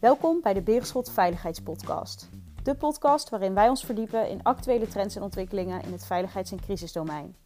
Welkom 0.00 0.40
bij 0.42 0.52
de 0.52 0.62
Berenschot 0.62 1.10
Veiligheidspodcast. 1.10 2.28
De 2.62 2.74
podcast 2.74 3.28
waarin 3.28 3.54
wij 3.54 3.68
ons 3.68 3.84
verdiepen 3.84 4.28
in 4.28 4.42
actuele 4.42 4.86
trends 4.86 5.16
en 5.16 5.22
ontwikkelingen 5.22 5.82
in 5.82 5.92
het 5.92 6.06
veiligheids- 6.06 6.50
en 6.50 6.60
crisisdomein. 6.60 7.36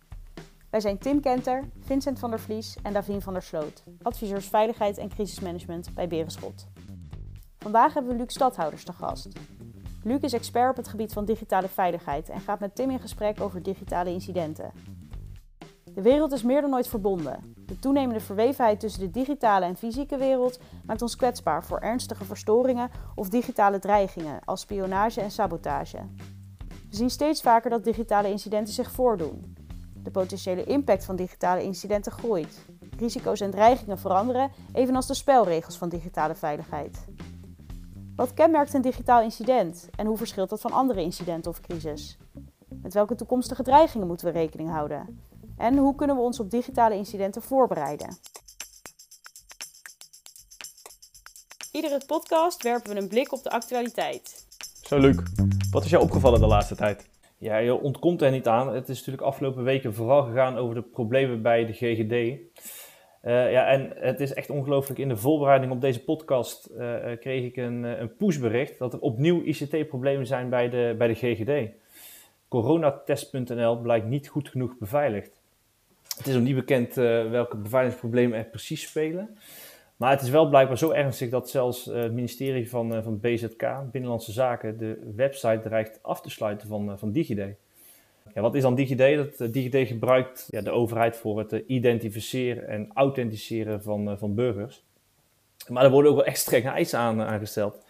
Wij 0.70 0.80
zijn 0.80 0.98
Tim 0.98 1.20
Kenter, 1.20 1.68
Vincent 1.80 2.18
van 2.18 2.30
der 2.30 2.40
Vlies 2.40 2.76
en 2.82 2.92
Davien 2.92 3.22
van 3.22 3.32
der 3.32 3.42
Sloot, 3.42 3.82
adviseurs 4.02 4.46
veiligheid 4.46 4.98
en 4.98 5.08
crisismanagement 5.08 5.94
bij 5.94 6.08
Berenschot. 6.08 6.66
Vandaag 7.58 7.94
hebben 7.94 8.12
we 8.12 8.18
Luc 8.18 8.32
Stadhouders 8.32 8.84
te 8.84 8.92
gast. 8.92 9.28
Luc 10.02 10.20
is 10.20 10.32
expert 10.32 10.70
op 10.70 10.76
het 10.76 10.88
gebied 10.88 11.12
van 11.12 11.24
digitale 11.24 11.68
veiligheid 11.68 12.28
en 12.28 12.40
gaat 12.40 12.60
met 12.60 12.74
Tim 12.74 12.90
in 12.90 13.00
gesprek 13.00 13.40
over 13.40 13.62
digitale 13.62 14.10
incidenten. 14.10 14.72
De 15.94 16.02
wereld 16.02 16.32
is 16.32 16.42
meer 16.42 16.60
dan 16.60 16.74
ooit 16.74 16.88
verbonden. 16.88 17.54
De 17.66 17.78
toenemende 17.78 18.20
verwevenheid 18.20 18.80
tussen 18.80 19.00
de 19.00 19.10
digitale 19.10 19.64
en 19.64 19.76
fysieke 19.76 20.16
wereld 20.16 20.58
maakt 20.86 21.02
ons 21.02 21.16
kwetsbaar 21.16 21.64
voor 21.64 21.78
ernstige 21.78 22.24
verstoringen 22.24 22.90
of 23.14 23.28
digitale 23.28 23.78
dreigingen 23.78 24.40
als 24.44 24.60
spionage 24.60 25.20
en 25.20 25.30
sabotage. 25.30 25.98
We 26.68 26.96
zien 26.96 27.10
steeds 27.10 27.40
vaker 27.40 27.70
dat 27.70 27.84
digitale 27.84 28.30
incidenten 28.30 28.74
zich 28.74 28.90
voordoen. 28.90 29.56
De 30.02 30.10
potentiële 30.10 30.64
impact 30.64 31.04
van 31.04 31.16
digitale 31.16 31.62
incidenten 31.62 32.12
groeit. 32.12 32.64
Risico's 32.98 33.40
en 33.40 33.50
dreigingen 33.50 33.98
veranderen, 33.98 34.50
evenals 34.72 35.06
de 35.06 35.14
spelregels 35.14 35.76
van 35.78 35.88
digitale 35.88 36.34
veiligheid. 36.34 37.04
Wat 38.16 38.34
kenmerkt 38.34 38.74
een 38.74 38.82
digitaal 38.82 39.22
incident 39.22 39.88
en 39.96 40.06
hoe 40.06 40.16
verschilt 40.16 40.50
dat 40.50 40.60
van 40.60 40.72
andere 40.72 41.02
incidenten 41.02 41.50
of 41.50 41.60
crisis? 41.60 42.18
Met 42.82 42.94
welke 42.94 43.14
toekomstige 43.14 43.62
dreigingen 43.62 44.06
moeten 44.06 44.26
we 44.26 44.32
rekening 44.32 44.70
houden? 44.70 45.32
En 45.56 45.76
hoe 45.76 45.94
kunnen 45.94 46.16
we 46.16 46.22
ons 46.22 46.40
op 46.40 46.50
digitale 46.50 46.94
incidenten 46.94 47.42
voorbereiden? 47.42 48.08
Iedere 51.72 52.00
podcast 52.06 52.62
werpen 52.62 52.94
we 52.94 53.00
een 53.00 53.08
blik 53.08 53.32
op 53.32 53.42
de 53.42 53.50
actualiteit. 53.50 54.46
Zo, 54.82 54.98
Luc, 54.98 55.16
wat 55.70 55.84
is 55.84 55.90
jou 55.90 56.02
opgevallen 56.02 56.40
de 56.40 56.46
laatste 56.46 56.76
tijd? 56.76 57.08
Ja, 57.38 57.56
je 57.56 57.80
ontkomt 57.80 58.22
er 58.22 58.30
niet 58.30 58.48
aan. 58.48 58.74
Het 58.74 58.88
is 58.88 58.98
natuurlijk 58.98 59.24
afgelopen 59.24 59.64
weken 59.64 59.94
vooral 59.94 60.22
gegaan 60.22 60.56
over 60.56 60.74
de 60.74 60.82
problemen 60.82 61.42
bij 61.42 61.66
de 61.66 61.72
GGD. 61.72 62.12
Uh, 62.12 63.52
ja, 63.52 63.66
en 63.66 63.92
het 63.94 64.20
is 64.20 64.34
echt 64.34 64.50
ongelooflijk. 64.50 65.00
In 65.00 65.08
de 65.08 65.16
voorbereiding 65.16 65.72
op 65.72 65.80
deze 65.80 66.04
podcast 66.04 66.70
uh, 66.70 66.96
kreeg 67.20 67.44
ik 67.44 67.56
een, 67.56 67.82
een 67.82 68.16
pushbericht 68.16 68.78
dat 68.78 68.92
er 68.92 69.00
opnieuw 69.00 69.42
ICT-problemen 69.42 70.26
zijn 70.26 70.48
bij 70.48 70.68
de, 70.68 70.94
bij 70.98 71.08
de 71.08 71.14
GGD. 71.14 71.72
Coronatest.nl 72.48 73.80
blijkt 73.80 74.06
niet 74.06 74.28
goed 74.28 74.48
genoeg 74.48 74.78
beveiligd. 74.78 75.42
Het 76.16 76.26
is 76.26 76.34
nog 76.34 76.42
niet 76.42 76.54
bekend 76.54 76.96
uh, 76.96 77.30
welke 77.30 77.56
beveiligingsproblemen 77.56 78.38
er 78.38 78.44
precies 78.44 78.82
spelen. 78.82 79.38
Maar 79.96 80.10
het 80.10 80.22
is 80.22 80.30
wel 80.30 80.48
blijkbaar 80.48 80.78
zo 80.78 80.90
ernstig 80.90 81.30
dat 81.30 81.50
zelfs 81.50 81.88
uh, 81.88 81.94
het 81.94 82.12
ministerie 82.12 82.70
van, 82.70 82.94
uh, 82.96 83.02
van 83.02 83.20
BZK, 83.20 83.66
Binnenlandse 83.90 84.32
Zaken, 84.32 84.78
de 84.78 85.12
website 85.16 85.60
dreigt 85.62 85.98
af 86.02 86.20
te 86.20 86.30
sluiten 86.30 86.68
van, 86.68 86.98
van 86.98 87.12
DigiD. 87.12 87.38
Ja, 88.34 88.40
wat 88.40 88.54
is 88.54 88.62
dan 88.62 88.74
DigiD? 88.74 89.38
Dat, 89.38 89.52
DigiD 89.52 89.88
gebruikt 89.88 90.48
ja, 90.50 90.60
de 90.60 90.70
overheid 90.70 91.16
voor 91.16 91.38
het 91.38 91.62
identificeren 91.66 92.68
en 92.68 92.90
authenticeren 92.94 93.82
van, 93.82 94.18
van 94.18 94.34
burgers. 94.34 94.84
Maar 95.68 95.84
er 95.84 95.90
worden 95.90 96.10
ook 96.10 96.16
wel 96.16 96.26
echt 96.26 96.38
strenge 96.38 96.68
eisen 96.68 96.98
aan 96.98 97.22
aangesteld. 97.22 97.84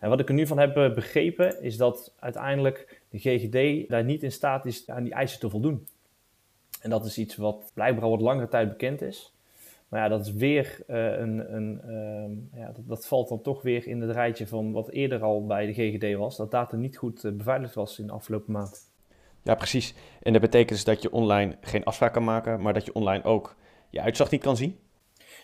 En 0.00 0.08
wat 0.08 0.20
ik 0.20 0.28
er 0.28 0.34
nu 0.34 0.46
van 0.46 0.58
heb 0.58 0.74
begrepen, 0.74 1.62
is 1.62 1.76
dat 1.76 2.14
uiteindelijk 2.18 3.02
de 3.10 3.18
GGD 3.18 3.88
daar 3.88 4.04
niet 4.04 4.22
in 4.22 4.32
staat 4.32 4.66
is 4.66 4.90
aan 4.90 5.02
die 5.02 5.12
eisen 5.12 5.40
te 5.40 5.50
voldoen. 5.50 5.86
En 6.80 6.90
dat 6.90 7.04
is 7.04 7.18
iets 7.18 7.36
wat 7.36 7.70
blijkbaar 7.74 8.04
al 8.04 8.10
wat 8.10 8.20
langere 8.20 8.48
tijd 8.48 8.68
bekend 8.68 9.02
is. 9.02 9.32
Maar 9.88 10.00
ja, 10.00 10.08
dat 10.08 10.26
is 10.26 10.32
weer 10.32 10.78
uh, 10.88 11.18
een. 11.18 11.54
een 11.54 11.80
uh, 11.86 12.60
ja, 12.60 12.66
dat, 12.66 12.88
dat, 12.88 13.06
valt 13.06 13.28
dan 13.28 13.42
toch 13.42 13.62
weer 13.62 13.86
in 13.86 14.00
het 14.00 14.10
rijtje 14.10 14.46
van 14.46 14.72
wat 14.72 14.90
eerder 14.90 15.22
al 15.22 15.46
bij 15.46 15.66
de 15.66 15.72
GGD 15.72 16.16
was. 16.16 16.36
Dat 16.36 16.50
data 16.50 16.76
niet 16.76 16.96
goed 16.96 17.24
uh, 17.24 17.32
beveiligd 17.32 17.74
was 17.74 17.98
in 17.98 18.06
de 18.06 18.12
afgelopen 18.12 18.52
maand. 18.52 18.90
Ja, 19.42 19.54
precies. 19.54 19.94
En 20.22 20.32
dat 20.32 20.42
betekent 20.42 20.68
dus 20.68 20.84
dat 20.84 21.02
je 21.02 21.12
online 21.12 21.56
geen 21.60 21.84
afspraak 21.84 22.12
kan 22.12 22.24
maken, 22.24 22.60
maar 22.60 22.74
dat 22.74 22.84
je 22.84 22.92
online 22.92 23.24
ook 23.24 23.56
je 23.90 24.00
uitslag 24.00 24.30
niet 24.30 24.42
kan 24.42 24.56
zien? 24.56 24.78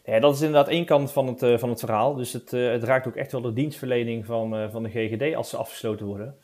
Ja, 0.04 0.20
dat 0.20 0.34
is 0.34 0.40
inderdaad 0.40 0.68
één 0.68 0.84
kant 0.84 1.12
van 1.12 1.26
het, 1.26 1.42
uh, 1.42 1.58
van 1.58 1.68
het 1.68 1.80
verhaal. 1.80 2.14
Dus 2.14 2.32
het, 2.32 2.50
het 2.50 2.82
raakt 2.82 3.06
ook 3.06 3.16
echt 3.16 3.32
wel 3.32 3.40
de 3.40 3.52
dienstverlening 3.52 4.26
van, 4.26 4.70
van 4.70 4.82
de 4.82 4.90
GGD 4.90 5.34
als 5.36 5.48
ze 5.48 5.56
afgesloten 5.56 6.06
worden. 6.06 6.36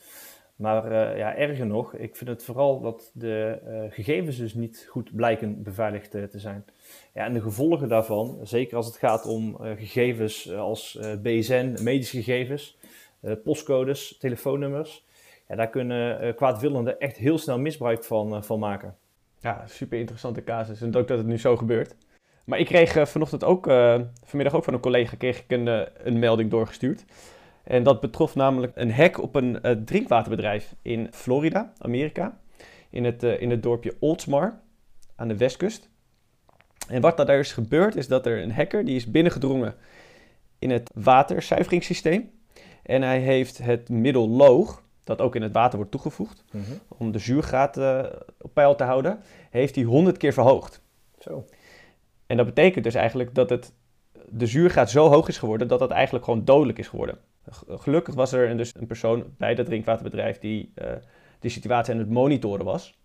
Maar 0.61 0.85
uh, 0.85 1.19
ja, 1.19 1.37
erger 1.37 1.67
nog, 1.67 1.95
ik 1.95 2.17
vind 2.17 2.31
het 2.31 2.45
vooral 2.45 2.81
dat 2.81 3.11
de 3.15 3.61
uh, 3.67 3.93
gegevens 3.93 4.37
dus 4.37 4.55
niet 4.55 4.87
goed 4.89 5.15
blijken 5.17 5.63
beveiligd 5.63 6.15
uh, 6.15 6.23
te 6.25 6.39
zijn. 6.39 6.65
Ja, 7.15 7.25
en 7.25 7.33
de 7.33 7.41
gevolgen 7.41 7.89
daarvan, 7.89 8.39
zeker 8.43 8.77
als 8.77 8.87
het 8.87 8.97
gaat 8.97 9.27
om 9.27 9.57
gegevens 9.61 10.53
als 10.53 10.99
BSN, 11.23 11.77
medische 11.83 12.23
gegevens, 12.23 12.79
postcodes, 13.45 14.17
telefoonnummers, 14.19 15.07
ja, 15.49 15.57
daar 15.57 15.71
kunnen 15.71 16.35
kwaadwillenden 16.35 17.01
echt 17.01 17.17
heel 17.17 17.39
snel 17.39 17.59
misbruik 17.59 18.05
van, 18.05 18.45
van 18.45 18.59
maken. 18.59 18.97
Ja, 19.41 19.67
super 19.67 19.99
interessante 19.99 20.45
casus 20.45 20.83
en 20.83 20.97
ook 20.97 21.09
dat 21.09 21.19
het 21.19 21.27
nu 21.27 21.39
zo 21.39 21.57
gebeurt. 21.57 21.97
Maar 22.45 22.59
ik 22.59 22.67
kreeg 22.67 23.09
vanochtend 23.09 23.45
ook, 23.45 23.65
vanmiddag 24.25 24.55
ook 24.55 24.65
van 24.65 24.75
een 24.75 24.81
collega, 24.81 25.17
kreeg 25.17 25.39
ik 25.39 25.51
een, 25.51 25.89
een 26.07 26.19
melding 26.19 26.51
doorgestuurd. 26.51 27.05
En 27.65 27.83
dat 27.83 28.01
betrof 28.01 28.35
namelijk 28.35 28.73
een 28.75 28.93
hack 28.93 29.23
op 29.23 29.35
een 29.35 29.59
uh, 29.63 29.73
drinkwaterbedrijf 29.85 30.75
in 30.83 31.09
Florida, 31.13 31.73
Amerika. 31.79 32.39
In 32.91 33.05
het, 33.05 33.23
uh, 33.23 33.41
in 33.41 33.51
het 33.51 33.63
dorpje 33.63 33.97
Oldsmar 33.99 34.61
aan 35.17 35.29
de 35.29 35.37
westkust. 35.37 35.89
En 36.89 37.01
wat 37.01 37.17
daar 37.17 37.39
is 37.39 37.53
gebeurd 37.53 37.97
is 37.97 38.09
dat 38.09 38.27
er 38.27 38.43
een 38.43 38.53
hacker 38.53 38.85
die 38.85 38.97
is 38.97 39.11
binnengedrongen 39.11 39.75
in 40.59 40.71
het 40.71 40.91
waterzuiveringssysteem. 40.95 42.31
En 42.83 43.03
hij 43.03 43.19
heeft 43.19 43.59
het 43.59 43.89
middel 43.89 44.29
loog, 44.29 44.83
dat 45.05 45.21
ook 45.21 45.35
in 45.35 45.43
het 45.43 45.53
water 45.53 45.77
wordt 45.77 45.91
toegevoegd, 45.91 46.45
mm 46.53 46.63
-hmm. 46.65 46.79
om 46.89 47.13
de 47.13 47.19
zuurgraad 47.19 47.79
uh, 47.79 48.05
op 48.41 48.55
peil 48.55 48.75
te 48.75 48.85
houden, 48.85 49.21
heeft 49.51 49.75
hij 49.75 49.85
100 49.85 50.17
keer 50.17 50.33
verhoogd. 50.33 50.83
Zo. 51.19 51.45
En 52.27 52.37
dat 52.37 52.47
betekent 52.47 52.85
dus 52.85 52.95
eigenlijk 52.95 53.35
dat 53.35 53.51
het, 53.51 53.73
de 54.29 54.47
zuurgraad 54.47 54.91
zo 54.91 55.09
hoog 55.09 55.29
is 55.29 55.39
geworden 55.39 55.69
dat 55.69 55.81
het 55.81 55.91
eigenlijk 55.91 56.25
gewoon 56.25 56.45
dodelijk 56.45 56.79
is 56.79 56.89
geworden. 56.89 57.19
Gelukkig 57.69 58.15
was 58.15 58.33
er 58.33 58.57
dus 58.57 58.75
een 58.75 58.87
persoon 58.87 59.25
bij 59.39 59.55
dat 59.55 59.67
drinkwaterbedrijf 59.67 60.39
die 60.39 60.73
uh, 60.75 60.93
die 61.41 61.51
situatie 61.51 61.93
aan 61.93 61.99
het 61.99 62.11
monitoren 62.11 62.65
was. 62.65 62.99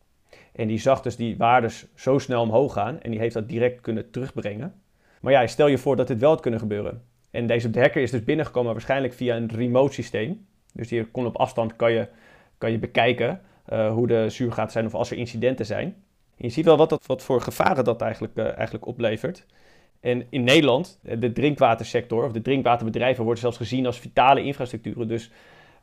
En 0.53 0.67
die 0.67 0.79
zag 0.79 1.01
dus 1.01 1.15
die 1.15 1.37
waardes 1.37 1.85
zo 1.95 2.17
snel 2.17 2.41
omhoog 2.41 2.73
gaan 2.73 3.01
en 3.01 3.11
die 3.11 3.19
heeft 3.19 3.33
dat 3.33 3.49
direct 3.49 3.81
kunnen 3.81 4.11
terugbrengen. 4.11 4.73
Maar 5.21 5.31
ja, 5.31 5.47
stel 5.47 5.67
je 5.67 5.77
voor 5.77 5.95
dat 5.95 6.07
dit 6.07 6.19
wel 6.19 6.29
had 6.29 6.39
kunnen 6.41 6.59
gebeuren. 6.59 7.03
En 7.31 7.47
deze 7.47 7.69
hacker 7.73 8.01
is 8.01 8.11
dus 8.11 8.23
binnengekomen 8.23 8.71
waarschijnlijk 8.71 9.13
via 9.13 9.35
een 9.35 9.51
remote 9.51 9.93
systeem. 9.93 10.45
Dus 10.73 10.87
die 10.87 11.05
kon 11.05 11.25
op 11.25 11.37
afstand 11.37 11.75
kan 11.75 11.91
je, 11.91 12.07
kan 12.57 12.71
je 12.71 12.79
bekijken 12.79 13.41
uh, 13.69 13.91
hoe 13.91 14.07
de 14.07 14.29
zuurgraad 14.29 14.71
zijn 14.71 14.85
of 14.85 14.93
als 14.93 15.11
er 15.11 15.17
incidenten 15.17 15.65
zijn. 15.65 15.87
En 16.37 16.45
je 16.45 16.49
ziet 16.49 16.65
wel 16.65 16.77
wat, 16.77 16.89
dat, 16.89 17.05
wat 17.05 17.23
voor 17.23 17.41
gevaren 17.41 17.83
dat 17.83 18.01
eigenlijk, 18.01 18.37
uh, 18.37 18.45
eigenlijk 18.45 18.85
oplevert. 18.85 19.45
En 20.05 20.25
in 20.29 20.43
Nederland, 20.43 20.99
de 21.01 21.31
drinkwatersector 21.31 22.25
of 22.25 22.31
de 22.31 22.41
drinkwaterbedrijven 22.41 23.23
worden 23.23 23.41
zelfs 23.41 23.57
gezien 23.57 23.85
als 23.85 23.99
vitale 23.99 24.43
infrastructuren. 24.43 25.07
Dus 25.07 25.31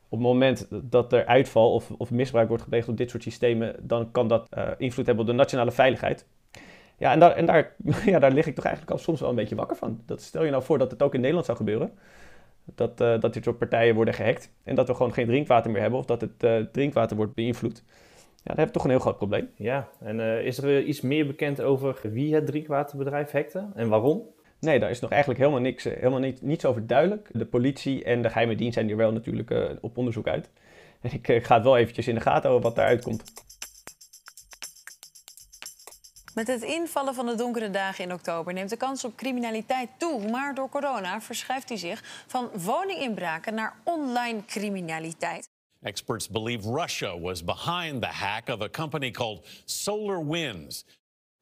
op 0.09 0.19
het 0.19 0.29
moment 0.29 0.69
dat 0.71 1.13
er 1.13 1.27
uitval 1.27 1.73
of, 1.73 1.91
of 1.91 2.11
misbruik 2.11 2.49
wordt 2.49 2.63
gepleegd 2.63 2.89
op 2.89 2.97
dit 2.97 3.11
soort 3.11 3.23
systemen, 3.23 3.77
dan 3.81 4.11
kan 4.11 4.29
dat 4.29 4.49
uh, 4.57 4.69
invloed 4.79 5.07
hebben 5.07 5.25
op 5.25 5.31
de 5.31 5.37
nationale 5.37 5.71
veiligheid. 5.71 6.27
Ja, 6.99 7.13
en, 7.13 7.19
daar, 7.19 7.33
en 7.33 7.47
daar, 7.47 7.75
ja, 8.13 8.19
daar 8.19 8.33
lig 8.33 8.47
ik 8.47 8.55
toch 8.55 8.65
eigenlijk 8.65 8.97
al 8.97 9.03
soms 9.05 9.21
wel 9.21 9.29
een 9.29 9.35
beetje 9.35 9.55
wakker 9.55 9.77
van. 9.77 10.01
Dat 10.07 10.23
stel 10.23 10.45
je 10.45 10.51
nou 10.51 10.63
voor 10.63 10.79
dat 10.79 10.91
het 10.91 11.03
ook 11.03 11.15
in 11.15 11.21
Nederland 11.21 11.47
zou 11.47 11.59
gebeuren. 11.59 11.93
Dat, 12.65 13.01
uh, 13.01 13.21
dat 13.21 13.35
dit 13.35 13.45
soort 13.45 13.59
partijen 13.59 13.95
worden 13.95 14.15
gehackt 14.15 14.53
en 14.65 14.75
dat 14.75 14.89
we 14.89 14.95
gewoon 14.95 15.13
geen 15.13 15.27
drinkwater 15.27 15.71
meer 15.71 15.81
hebben 15.81 15.99
of 15.99 16.05
dat 16.05 16.21
het 16.21 16.73
drinkwater 16.73 17.17
wordt 17.17 17.35
beïnvloed. 17.35 17.85
Ja, 18.45 18.49
dan 18.55 18.59
heb 18.59 18.67
je 18.67 18.73
toch 18.73 18.85
een 18.85 18.91
heel 18.91 18.99
groot 18.99 19.17
probleem. 19.17 19.51
Ja, 19.55 19.89
en 20.01 20.19
uh, 20.19 20.45
is 20.45 20.59
er 20.59 20.83
iets 20.83 21.01
meer 21.01 21.27
bekend 21.27 21.61
over 21.61 22.01
wie 22.03 22.35
het 22.35 22.47
drinkwaterbedrijf 22.47 23.31
hackte 23.31 23.69
en 23.75 23.89
waarom? 23.89 24.23
Nee, 24.61 24.79
daar 24.79 24.91
is 24.91 25.01
nog 25.01 25.11
eigenlijk 25.11 25.41
helemaal, 25.41 25.63
niks, 25.63 25.85
helemaal 25.85 26.19
niet, 26.19 26.43
niets 26.43 26.65
over 26.65 26.87
duidelijk. 26.87 27.29
De 27.33 27.45
politie 27.45 28.05
en 28.05 28.23
de 28.23 28.29
geheime 28.31 28.55
dienst 28.55 28.75
zijn 28.75 28.87
hier 28.87 28.97
wel 28.97 29.13
natuurlijk 29.13 29.51
uh, 29.51 29.71
op 29.81 29.97
onderzoek 29.97 30.29
uit. 30.29 30.51
En 31.01 31.13
ik, 31.19 31.29
ik 31.29 31.45
ga 31.45 31.55
het 31.55 31.65
wel 31.65 31.77
eventjes 31.77 32.09
in 32.09 32.15
de 32.15 32.21
gaten 32.21 32.43
houden 32.43 32.63
wat 32.63 32.77
daaruit 32.77 33.03
komt. 33.03 33.23
Met 36.35 36.47
het 36.47 36.63
invallen 36.63 37.15
van 37.15 37.27
de 37.27 37.35
donkere 37.35 37.71
dagen 37.71 38.05
in 38.05 38.13
oktober 38.13 38.53
neemt 38.53 38.71
de 38.71 38.77
kans 38.77 39.05
op 39.05 39.17
criminaliteit 39.17 39.89
toe. 39.97 40.31
Maar 40.31 40.55
door 40.55 40.69
corona 40.69 41.21
verschuift 41.21 41.69
hij 41.69 41.79
zich 41.79 42.25
van 42.27 42.51
woninginbraken 42.55 43.55
naar 43.55 43.75
online 43.85 44.45
criminaliteit. 44.47 45.52
Experts 45.83 46.29
believe 46.29 46.69
Russia 46.69 47.21
was 47.21 47.45
behind 47.45 48.03
the 48.03 48.09
hack 48.09 48.49
of 48.49 48.61
a 48.61 48.69
company 48.69 49.11
called 49.11 49.47
SolarWinds. 49.65 50.85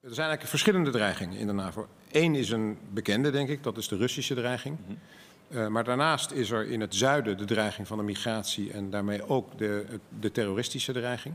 Er 0.01 0.15
zijn 0.15 0.29
eigenlijk 0.29 0.49
verschillende 0.49 0.91
dreigingen 0.91 1.39
in 1.39 1.47
de 1.47 1.53
NAVO. 1.53 1.89
Eén 2.13 2.35
is 2.35 2.51
een 2.51 2.79
bekende, 2.93 3.31
denk 3.31 3.49
ik, 3.49 3.63
dat 3.63 3.77
is 3.77 3.89
de 3.89 3.97
Russische 3.97 4.35
dreiging. 4.35 4.79
Mm 4.79 4.85
-hmm. 4.87 5.59
uh, 5.59 5.67
maar 5.67 5.85
daarnaast 5.85 6.31
is 6.31 6.51
er 6.51 6.71
in 6.71 6.81
het 6.81 6.95
zuiden 6.95 7.39
de 7.39 7.45
dreiging 7.45 7.87
van 7.87 7.99
de 7.99 8.05
migratie 8.05 8.73
en 8.73 8.91
daarmee 8.91 9.29
ook 9.29 9.59
de, 9.59 10.01
de 10.21 10.33
terroristische 10.33 10.93
dreiging. 10.93 11.35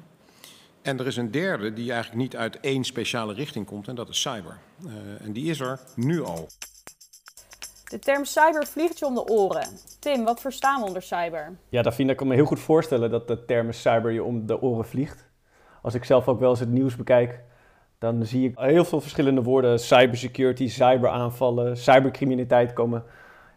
En 0.82 1.00
er 1.00 1.08
is 1.08 1.16
een 1.16 1.32
derde 1.32 1.74
die 1.74 1.92
eigenlijk 1.92 2.22
niet 2.22 2.36
uit 2.36 2.60
één 2.60 2.84
speciale 2.84 3.34
richting 3.34 3.66
komt 3.66 3.88
en 3.88 3.96
dat 3.96 4.10
is 4.10 4.22
cyber. 4.22 4.60
Uh, 4.86 4.92
en 5.22 5.34
die 5.34 5.50
is 5.50 5.60
er 5.60 5.80
nu 5.96 6.24
al. 6.24 6.50
De 7.96 8.02
term 8.02 8.26
cyber 8.26 8.66
vliegt 8.66 9.00
je 9.00 9.06
om 9.06 9.14
de 9.14 9.28
oren. 9.28 9.68
Tim, 10.00 10.24
wat 10.24 10.40
verstaan 10.40 10.82
we 10.82 10.88
onder 10.88 11.02
cyber? 11.02 11.58
Ja, 11.70 11.82
Davina, 11.82 12.12
ik 12.12 12.18
kan 12.18 12.28
me 12.28 12.34
heel 12.36 12.46
goed 12.46 12.60
voorstellen 12.60 13.10
dat 13.10 13.28
de 13.28 13.46
term 13.46 13.72
cyber 13.72 14.12
je 14.12 14.24
om 14.24 14.46
de 14.46 14.62
oren 14.62 14.86
vliegt. 14.86 15.30
Als 15.82 15.94
ik 15.94 16.04
zelf 16.04 16.28
ook 16.28 16.40
wel 16.40 16.50
eens 16.50 16.60
het 16.60 16.70
nieuws 16.70 16.96
bekijk, 16.96 17.44
dan 18.00 18.26
zie 18.26 18.50
ik 18.50 18.60
heel 18.60 18.86
veel 18.86 19.02
verschillende 19.02 19.44
woorden. 19.44 19.80
Cybersecurity, 19.80 20.68
cyberaanvallen, 20.68 21.78
cybercriminaliteit 21.78 22.74
komen 22.74 23.04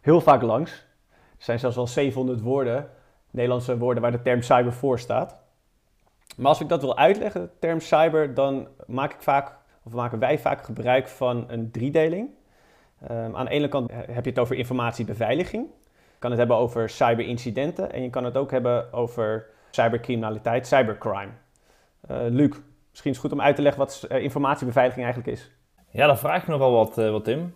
heel 0.01 0.21
vaak 0.21 0.43
langs. 0.43 0.73
Er 1.11 1.45
zijn 1.45 1.59
zelfs 1.59 1.77
wel 1.77 1.87
700 1.87 2.41
woorden, 2.41 2.91
Nederlandse 3.31 3.79
woorden, 3.79 4.03
waar 4.03 4.13
de 4.13 4.23
term 4.23 4.43
cyber 4.43 4.73
voor 4.73 4.99
staat. 4.99 5.37
Maar 6.37 6.49
als 6.49 6.61
ik 6.61 6.69
dat 6.69 6.81
wil 6.81 6.97
uitleggen, 6.97 7.41
de 7.41 7.51
term 7.59 7.81
cyber, 7.81 8.35
dan 8.35 8.69
maak 8.87 9.13
ik 9.13 9.23
vaak, 9.23 9.57
of 9.83 9.93
maken 9.93 10.19
wij 10.19 10.39
vaak 10.39 10.65
gebruik 10.65 11.09
van 11.09 11.45
een 11.49 11.71
driedeling. 11.71 12.37
Um, 13.11 13.37
aan 13.37 13.45
de 13.45 13.51
ene 13.51 13.69
kant 13.69 13.91
heb 13.93 14.25
je 14.25 14.31
het 14.31 14.39
over 14.39 14.57
informatiebeveiliging. 14.57 15.67
Je 15.95 16.19
kan 16.19 16.31
het 16.31 16.39
hebben 16.39 16.57
over 16.57 16.91
cyberincidenten 16.91 17.93
en 17.93 18.03
je 18.03 18.11
kan 18.11 18.25
het 18.25 18.37
ook 18.37 18.51
hebben 18.51 18.93
over 18.93 19.47
cybercriminaliteit, 19.71 20.67
cybercrime. 20.67 21.31
Uh, 22.11 22.17
Luc, 22.29 22.57
misschien 22.91 23.11
is 23.11 23.17
het 23.17 23.27
goed 23.27 23.33
om 23.33 23.41
uit 23.41 23.57
te 23.57 23.63
leggen 23.63 23.81
wat 23.81 24.07
uh, 24.09 24.23
informatiebeveiliging 24.23 25.05
eigenlijk 25.05 25.37
is. 25.37 25.51
Ja, 25.91 26.07
dan 26.07 26.19
vraag 26.19 26.43
ik 26.43 26.49
nogal 26.49 26.73
wat, 26.73 26.99
uh, 26.99 27.11
wat 27.11 27.25
Tim. 27.25 27.55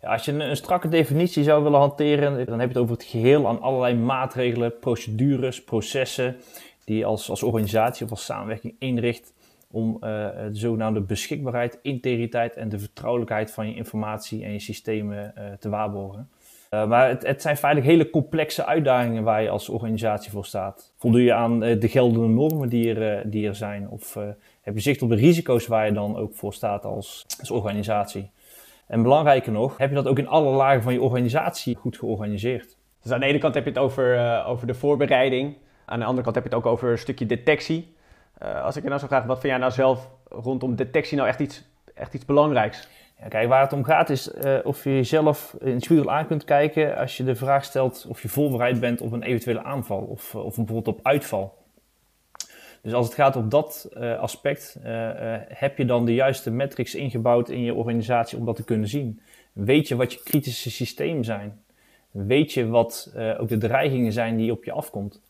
Ja, 0.00 0.12
als 0.12 0.24
je 0.24 0.32
een, 0.32 0.40
een, 0.40 0.56
strakke 0.56 0.88
definitie 0.88 1.44
zou 1.44 1.62
willen 1.62 1.78
hanteren, 1.78 2.46
dan 2.46 2.60
heb 2.60 2.68
je 2.68 2.74
het 2.74 2.82
over 2.82 2.94
het 2.94 3.04
geheel 3.04 3.48
aan 3.48 3.60
allerlei 3.60 3.94
maatregelen, 3.94 4.78
procedures, 4.78 5.64
processen 5.64 6.36
die 6.84 6.96
je 6.96 7.04
als, 7.04 7.30
als 7.30 7.42
organisatie 7.42 8.04
of 8.04 8.10
als 8.10 8.24
samenwerking 8.24 8.74
inricht 8.78 9.32
om 9.76 9.96
de 10.00 10.48
zogenaamde 10.52 11.00
beschikbaarheid, 11.00 11.78
integriteit 11.82 12.56
en 12.56 12.68
de 12.68 12.78
vertrouwelijkheid 12.78 13.50
van 13.50 13.68
je 13.68 13.74
informatie 13.74 14.44
en 14.44 14.52
je 14.52 14.58
systemen 14.58 15.34
uh, 15.38 15.44
te 15.58 15.68
waarborgen. 15.68 16.28
Maar 16.70 17.08
het, 17.08 17.26
het, 17.26 17.42
zijn 17.42 17.56
feitelijk 17.56 17.92
hele 17.92 18.10
complexe 18.10 18.64
uitdagingen 18.64 19.22
waar 19.22 19.42
je 19.42 19.48
als 19.48 19.68
organisatie 19.68 20.30
voor 20.30 20.44
staat. 20.44 20.92
Voldoe 20.96 21.22
je 21.22 21.32
aan 21.32 21.60
de 21.60 21.88
geldende 21.88 22.28
normen 22.28 22.68
die 22.68 22.94
er, 22.94 23.30
die 23.30 23.46
er 23.46 23.54
zijn? 23.54 23.88
Of 23.88 24.18
heb 24.60 24.74
je 24.74 24.80
zicht 24.80 25.02
op 25.02 25.08
de 25.08 25.14
risico's 25.14 25.66
waar 25.66 25.86
je 25.86 25.92
dan 25.92 26.16
ook 26.16 26.34
voor 26.34 26.54
staat 26.54 26.84
als, 26.84 27.24
als 27.40 27.50
organisatie? 27.50 28.30
En 28.86 29.02
belangrijker 29.02 29.52
nog, 29.52 29.78
heb 29.78 29.88
je 29.88 29.94
dat 29.94 30.06
ook 30.06 30.18
in 30.18 30.28
alle 30.28 30.50
lagen 30.50 30.82
van 30.82 30.92
je 30.92 31.02
organisatie 31.02 31.76
goed 31.76 31.98
georganiseerd? 31.98 32.76
Dus 33.02 33.12
aan 33.12 33.20
de 33.20 33.26
ene 33.26 33.38
kant 33.38 33.54
heb 33.54 33.64
je 33.64 33.70
het 33.70 33.78
over, 33.78 34.44
over 34.44 34.66
de 34.66 34.74
voorbereiding. 34.74 35.56
Aan 35.84 35.98
de 35.98 36.04
andere 36.04 36.22
kant 36.22 36.34
heb 36.34 36.44
je 36.44 36.50
het 36.50 36.58
ook 36.58 36.72
over 36.72 36.90
een 36.90 36.98
stukje 36.98 37.26
detectie. 37.26 37.94
Uh, 38.42 38.62
als 38.64 38.76
ik 38.76 38.82
er 38.82 38.88
nou 38.88 39.00
zo 39.00 39.06
graag, 39.06 39.24
wat 39.24 39.40
vind 39.40 39.52
jij 39.52 39.60
nou 39.60 39.72
zelf 39.72 40.10
rondom 40.28 40.76
detectie 40.76 41.16
nou 41.16 41.28
echt 41.28 41.40
iets, 41.40 41.62
echt 41.94 42.14
iets 42.14 42.24
belangrijks? 42.24 42.88
Kijk, 43.28 43.48
waar 43.48 43.60
het 43.60 43.72
om 43.72 43.84
gaat 43.84 44.10
is 44.10 44.34
uh, 44.34 44.58
of 44.62 44.84
je 44.84 44.90
jezelf 44.90 45.56
in 45.60 45.72
het 45.72 45.84
spiegel 45.84 46.10
aan 46.10 46.26
kunt 46.26 46.44
kijken 46.44 46.96
als 46.96 47.16
je 47.16 47.24
de 47.24 47.34
vraag 47.34 47.64
stelt 47.64 48.06
of 48.08 48.22
je 48.22 48.28
voorbereid 48.28 48.80
bent 48.80 49.00
op 49.00 49.12
een 49.12 49.22
eventuele 49.22 49.62
aanval 49.62 49.98
of, 49.98 50.34
of 50.34 50.56
bijvoorbeeld 50.56 50.88
op 50.88 51.00
uitval. 51.02 51.64
Dus 52.82 52.92
als 52.92 53.06
het 53.06 53.14
gaat 53.14 53.36
op 53.36 53.50
dat 53.50 53.88
aspect, 54.20 54.78
heb 55.48 55.78
je 55.78 55.84
dan 55.84 56.04
de 56.04 56.14
juiste 56.14 56.50
metrics 56.50 56.94
ingebouwd 56.94 57.48
in 57.48 57.62
je 57.62 57.74
organisatie 57.74 58.38
om 58.38 58.44
dat 58.44 58.56
te 58.56 58.64
kunnen 58.64 58.88
zien? 58.88 59.20
Weet 59.52 59.88
je 59.88 59.96
wat 59.96 60.12
je 60.12 60.22
kritische 60.22 60.70
systemen 60.70 61.24
zijn? 61.24 61.60
Weet 62.10 62.52
je 62.52 62.68
wat 62.68 63.12
ook 63.38 63.48
de 63.48 63.58
dreigingen 63.58 64.12
zijn 64.12 64.36
die 64.36 64.52
op 64.52 64.64
je 64.64 64.72
afkomt? 64.72 65.20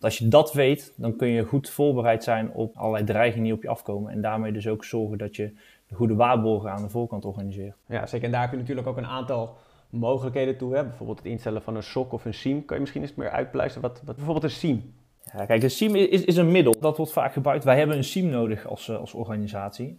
Als 0.00 0.18
je 0.18 0.28
dat 0.28 0.52
weet, 0.52 0.92
dan 0.96 1.16
kun 1.16 1.28
je 1.28 1.44
goed 1.44 1.70
voorbereid 1.70 2.24
zijn 2.24 2.52
op 2.52 2.76
allerlei 2.76 3.04
dreigingen 3.04 3.44
die 3.44 3.52
op 3.52 3.62
je 3.62 3.68
afkomen. 3.68 4.12
En 4.12 4.20
daarmee 4.20 4.52
dus 4.52 4.68
ook 4.68 4.84
zorgen 4.84 5.18
dat 5.18 5.36
je 5.36 5.52
de 5.88 5.94
goede 5.94 6.14
waarborgen 6.14 6.70
aan 6.70 6.82
de 6.82 6.88
voorkant 6.88 7.24
organiseert. 7.24 7.76
Ja, 7.86 8.06
zeker. 8.06 8.26
En 8.26 8.32
daar 8.32 8.40
heb 8.40 8.50
je 8.50 8.56
natuurlijk 8.56 8.86
ook 8.86 8.96
een 8.96 9.06
aantal 9.06 9.56
mogelijkheden 9.90 10.56
toe. 10.56 10.74
Hè? 10.74 10.84
Bijvoorbeeld 10.84 11.18
het 11.18 11.26
instellen 11.26 11.62
van 11.62 11.76
een 11.76 11.82
SOC 11.82 12.12
of 12.12 12.24
een 12.24 12.34
SIEM. 12.34 12.64
Kan 12.64 12.76
je 12.76 12.80
misschien 12.80 13.02
eens 13.02 13.14
meer 13.14 13.30
uitpluizen 13.30 13.80
wat, 13.80 14.02
wat 14.04 14.16
bijvoorbeeld 14.16 14.44
een 14.44 14.50
SIEM? 14.50 14.94
Ja, 15.32 15.46
kijk, 15.46 15.62
een 15.62 15.70
SIEM 15.70 15.94
is, 15.94 16.24
is 16.24 16.36
een 16.36 16.50
middel. 16.50 16.74
Dat 16.80 16.96
wordt 16.96 17.12
vaak 17.12 17.32
gebruikt. 17.32 17.64
Wij 17.64 17.78
hebben 17.78 17.96
een 17.96 18.04
SIEM 18.04 18.28
nodig 18.28 18.66
als, 18.66 18.90
als 18.90 19.14
organisatie. 19.14 19.98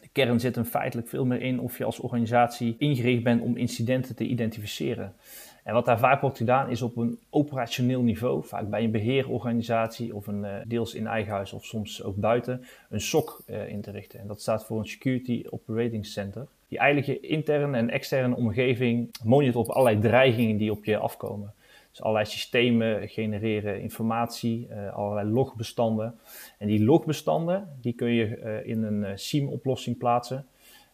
De 0.00 0.08
kern 0.12 0.40
zit 0.40 0.56
er 0.56 0.64
feitelijk 0.64 1.08
veel 1.08 1.24
meer 1.24 1.42
in 1.42 1.60
of 1.60 1.78
je 1.78 1.84
als 1.84 2.00
organisatie 2.00 2.76
ingericht 2.78 3.22
bent 3.22 3.42
om 3.42 3.56
incidenten 3.56 4.16
te 4.16 4.24
identificeren. 4.24 5.14
En 5.64 5.74
wat 5.74 5.84
daar 5.84 5.98
vaak 5.98 6.20
wordt 6.20 6.36
gedaan 6.36 6.70
is 6.70 6.82
op 6.82 6.96
een 6.96 7.18
operationeel 7.30 8.02
niveau, 8.02 8.44
vaak 8.44 8.68
bij 8.68 8.84
een 8.84 8.90
beheerorganisatie 8.90 10.14
of 10.14 10.26
een 10.26 10.44
uh, 10.44 10.54
deels 10.66 10.94
in 10.94 11.06
eigen 11.06 11.32
huis 11.32 11.52
of 11.52 11.64
soms 11.64 12.02
ook 12.02 12.16
buiten, 12.16 12.64
een 12.88 13.00
SOC 13.00 13.42
uh, 13.46 13.68
in 13.68 13.80
te 13.80 13.90
richten. 13.90 14.20
En 14.20 14.26
dat 14.26 14.40
staat 14.40 14.64
voor 14.64 14.78
een 14.78 14.86
Security 14.88 15.44
Operating 15.50 16.06
Center, 16.06 16.46
die 16.68 16.78
eigenlijk 16.78 17.22
je 17.22 17.28
interne 17.28 17.76
en 17.76 17.90
externe 17.90 18.36
omgeving 18.36 19.10
monitort 19.24 19.68
op 19.68 19.74
allerlei 19.74 20.00
dreigingen 20.00 20.56
die 20.56 20.70
op 20.70 20.84
je 20.84 20.96
afkomen. 20.96 21.52
Dus 21.90 22.02
allerlei 22.02 22.26
systemen 22.26 23.08
genereren 23.08 23.80
informatie, 23.80 24.68
uh, 24.70 24.92
allerlei 24.92 25.30
logbestanden. 25.30 26.18
En 26.58 26.66
die 26.66 26.84
logbestanden 26.84 27.68
die 27.80 27.92
kun 27.92 28.12
je 28.12 28.62
in 28.64 28.82
een 28.82 29.18
SIEM-oplossing 29.18 29.98
plaatsen. 29.98 30.46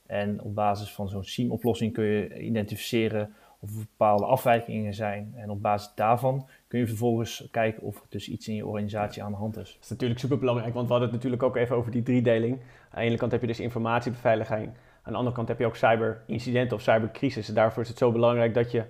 En 0.07 0.43
op 0.43 0.55
basis 0.55 0.93
van 0.93 1.09
zo'n 1.09 1.25
SIEM-oplossing 1.25 1.93
kun 1.93 2.05
je 2.05 2.39
identificeren 2.39 3.35
of 3.61 3.71
er 3.71 3.79
bepaalde 3.79 4.25
afwijkingen 4.25 4.95
zijn. 4.95 5.33
En 5.37 5.51
op 5.51 5.63
basis 5.63 5.93
daarvan 5.95 6.49
kun 6.69 6.79
je 6.79 6.87
vervolgens 6.87 7.49
kijken 7.51 7.83
of 7.83 7.97
er 7.97 8.07
dus 8.09 8.29
iets 8.29 8.49
in 8.49 8.55
je 8.55 8.67
organisatie 8.67 9.23
aan 9.23 9.31
de 9.31 9.39
hand 9.39 9.57
is. 9.57 9.73
Dat 9.73 9.83
is 9.83 9.89
natuurlijk 9.89 10.21
super 10.21 10.39
belangrijk, 10.39 10.75
want 10.75 10.87
we 10.87 10.93
hadden 10.93 11.11
het 11.11 11.17
natuurlijk 11.17 11.43
ook 11.43 11.57
even 11.57 11.77
over 11.77 11.91
die 11.91 12.03
driedeling. 12.03 12.61
Aan 12.91 13.01
de 13.01 13.07
ene 13.07 13.17
kant 13.17 13.33
heb 13.33 13.41
je 13.41 13.47
dus 13.47 13.61
informatiebeveiliging, 13.61 14.67
aan 15.03 15.13
de 15.13 15.19
andere 15.19 15.37
kant 15.37 15.49
heb 15.49 15.59
je 15.59 15.67
ook 15.67 15.77
cyberincidenten 15.77 16.77
of 16.77 16.83
cybercrisis. 16.83 17.47
daarvoor 17.47 17.83
is 17.83 17.89
het 17.89 17.99
zo 17.99 18.13
belangrijk 18.13 18.55
dat 18.55 18.71
je 18.71 18.85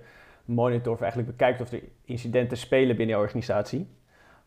monitort 0.45 0.95
of 0.95 1.01
eigenlijk 1.01 1.31
bekijkt 1.31 1.61
of 1.61 1.73
er 1.73 1.83
incidenten 2.05 2.57
spelen 2.57 2.97
binnen 2.97 3.17
je 3.17 3.23
organisatie. 3.23 3.89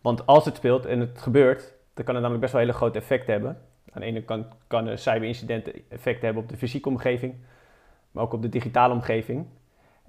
Want 0.02 0.26
als 0.26 0.46
het 0.46 0.56
speelt 0.56 0.86
en 0.86 1.00
het 1.00 1.22
gebeurt, 1.22 1.74
dan 1.94 2.06
kan 2.06 2.14
het 2.14 2.24
namelijk 2.24 2.42
best 2.42 2.52
wel 2.52 2.62
hele 2.62 2.74
grote 2.74 3.00
effecten 3.00 3.34
hebben. 3.34 3.58
Aan 3.92 4.02
de 4.02 4.08
ene 4.08 4.24
kant 4.24 4.48
kan 4.68 4.88
een 4.88 4.98
cyberincidenten 4.98 5.74
effecten 5.90 6.26
hebben 6.26 6.44
op 6.44 6.50
de 6.50 6.58
fysieke 6.58 6.90
omgeving, 6.90 7.36
maar 8.12 8.24
ook 8.24 8.34
op 8.34 8.42
de 8.42 8.50
digitale 8.50 8.94
omgeving. 8.94 9.46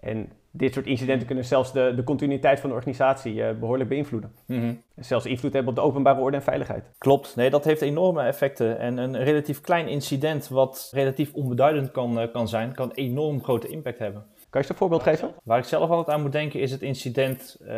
En 0.00 0.32
dit 0.50 0.73
soort 0.73 0.87
incidenten 0.87 1.26
kunnen 1.26 1.44
zelfs 1.44 1.73
de, 1.73 1.93
de 1.97 2.05
continuïteit 2.05 2.61
van 2.61 2.69
de 2.69 2.75
organisatie 2.75 3.35
uh, 3.35 3.50
behoorlijk 3.50 3.88
beïnvloeden. 3.88 4.32
Mm 4.47 4.58
-hmm. 4.58 4.82
En 4.94 5.05
zelfs 5.05 5.26
invloed 5.26 5.52
hebben 5.52 5.70
op 5.70 5.79
de 5.79 5.85
openbare 5.85 6.20
orde 6.20 6.37
en 6.37 6.43
veiligheid. 6.43 6.85
Klopt, 6.99 7.37
nee, 7.37 7.50
dat 7.50 7.64
heeft 7.64 7.82
enorme 7.82 8.23
effecten. 8.23 8.79
En 8.79 8.99
een 8.99 9.23
relatief 9.25 9.61
klein 9.61 9.88
incident, 9.88 10.49
wat 10.49 10.91
relatief 10.94 11.32
onbeduidend 11.35 11.90
kan, 11.90 12.21
uh, 12.21 12.33
kan 12.33 12.49
zijn, 12.49 12.75
kan 12.75 12.90
enorm 12.90 13.42
grote 13.42 13.69
impact 13.69 13.99
hebben. 13.99 14.23
Kan 14.23 14.61
je 14.61 14.69
eens 14.69 14.69
een 14.69 14.76
voorbeeld 14.76 15.02
geven? 15.02 15.35
Waar 15.45 15.59
ik 15.59 15.64
zelf 15.64 15.90
altijd 15.90 16.16
aan 16.16 16.23
moet 16.23 16.33
denken 16.33 16.61
is 16.61 16.71
het 16.71 16.83
incident, 16.83 17.57
um, 17.62 17.69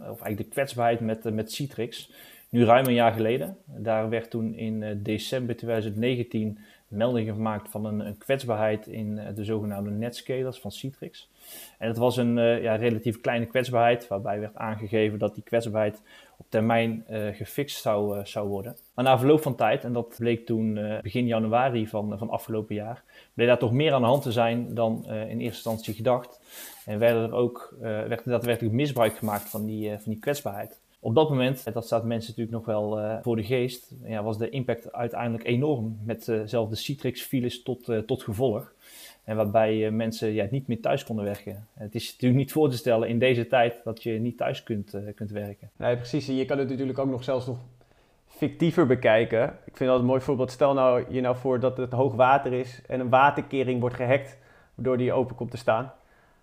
of 0.00 0.06
eigenlijk 0.06 0.36
de 0.36 0.48
kwetsbaarheid 0.48 1.00
met, 1.00 1.26
uh, 1.26 1.32
met 1.32 1.52
Citrix. 1.52 2.12
Nu 2.48 2.64
ruim 2.64 2.86
een 2.86 2.94
jaar 2.94 3.12
geleden. 3.12 3.56
Daar 3.64 4.08
werd 4.08 4.30
toen 4.30 4.54
in 4.54 5.00
december 5.02 5.56
2019 5.56 6.58
melding 6.90 7.28
gemaakt 7.28 7.68
van 7.68 7.84
een, 7.84 8.00
een 8.00 8.18
kwetsbaarheid 8.18 8.86
in 8.86 9.20
de 9.34 9.44
zogenaamde 9.44 9.90
netscalers 9.90 10.60
van 10.60 10.72
Citrix. 10.72 11.28
En 11.78 11.88
het 11.88 11.96
was 11.96 12.16
een 12.16 12.36
uh, 12.36 12.62
ja, 12.62 12.74
relatief 12.74 13.20
kleine 13.20 13.46
kwetsbaarheid, 13.46 14.08
waarbij 14.08 14.40
werd 14.40 14.56
aangegeven 14.56 15.18
dat 15.18 15.34
die 15.34 15.42
kwetsbaarheid 15.42 16.02
op 16.36 16.46
termijn 16.48 17.04
uh, 17.10 17.34
gefixt 17.34 17.80
zou, 17.80 18.26
zou 18.26 18.48
worden. 18.48 18.76
Maar 18.94 19.04
na 19.04 19.18
verloop 19.18 19.42
van 19.42 19.54
tijd, 19.54 19.84
en 19.84 19.92
dat 19.92 20.14
bleek 20.18 20.46
toen 20.46 20.98
begin 21.02 21.26
januari 21.26 21.86
van, 21.86 22.18
van 22.18 22.30
afgelopen 22.30 22.74
jaar, 22.74 23.02
bleek 23.34 23.46
daar 23.46 23.58
toch 23.58 23.72
meer 23.72 23.92
aan 23.92 24.00
de 24.00 24.06
hand 24.06 24.22
te 24.22 24.32
zijn 24.32 24.74
dan 24.74 25.04
in 25.06 25.12
eerste 25.12 25.44
instantie 25.44 25.94
gedacht. 25.94 26.40
En 26.84 26.98
werden 26.98 27.22
er 27.22 27.32
ook, 27.32 27.74
werd 27.80 28.24
daadwerkelijk 28.24 28.74
misbruik 28.74 29.16
gemaakt 29.16 29.48
van 29.48 29.66
die, 29.66 29.90
van 29.90 30.12
die 30.12 30.18
kwetsbaarheid. 30.18 30.79
Op 31.00 31.14
dat 31.14 31.28
moment, 31.28 31.72
dat 31.72 31.86
staat 31.86 32.04
mensen 32.04 32.30
natuurlijk 32.30 32.56
nog 32.56 32.66
wel 32.66 33.18
voor 33.22 33.36
de 33.36 33.44
geest, 33.44 33.94
ja, 34.04 34.22
was 34.22 34.38
de 34.38 34.48
impact 34.48 34.92
uiteindelijk 34.92 35.44
enorm. 35.44 35.98
Met 36.04 36.24
zelfs 36.44 36.70
de 36.70 36.76
Citrix-files 36.76 37.62
tot, 37.62 37.92
tot 38.06 38.22
gevolg. 38.22 38.72
En 39.24 39.36
waarbij 39.36 39.76
uh, 39.76 39.92
mensen 39.92 40.32
ja, 40.32 40.46
niet 40.50 40.66
meer 40.66 40.80
thuis 40.80 41.04
konden 41.04 41.24
werken. 41.24 41.66
Het 41.74 41.94
is 41.94 42.12
natuurlijk 42.12 42.40
niet 42.40 42.52
voor 42.52 42.70
te 42.70 42.76
stellen 42.76 43.08
in 43.08 43.18
deze 43.18 43.46
tijd 43.46 43.80
dat 43.84 44.02
je 44.02 44.10
niet 44.10 44.36
thuis 44.36 44.62
kunt, 44.62 44.94
uh, 44.94 45.14
kunt 45.14 45.30
werken. 45.30 45.70
Nee, 45.76 45.96
precies. 45.96 46.26
Je 46.26 46.44
kan 46.44 46.58
het 46.58 46.68
natuurlijk 46.68 46.98
ook 46.98 47.10
nog 47.10 47.24
zelfs 47.24 47.46
nog 47.46 47.58
fictiever 48.26 48.86
bekijken. 48.86 49.58
Ik 49.64 49.76
vind 49.76 49.90
dat 49.90 49.98
een 49.98 50.06
mooi 50.06 50.20
voorbeeld. 50.20 50.50
Stel 50.50 50.74
nou 50.74 51.04
je 51.08 51.20
nou 51.20 51.36
voor 51.36 51.60
dat 51.60 51.76
het 51.76 51.92
hoog 51.92 52.14
water 52.14 52.52
is 52.52 52.82
en 52.86 53.00
een 53.00 53.08
waterkering 53.08 53.80
wordt 53.80 53.96
gehackt, 53.96 54.38
waardoor 54.74 54.96
die 54.96 55.12
open 55.12 55.36
komt 55.36 55.50
te 55.50 55.56
staan. 55.56 55.92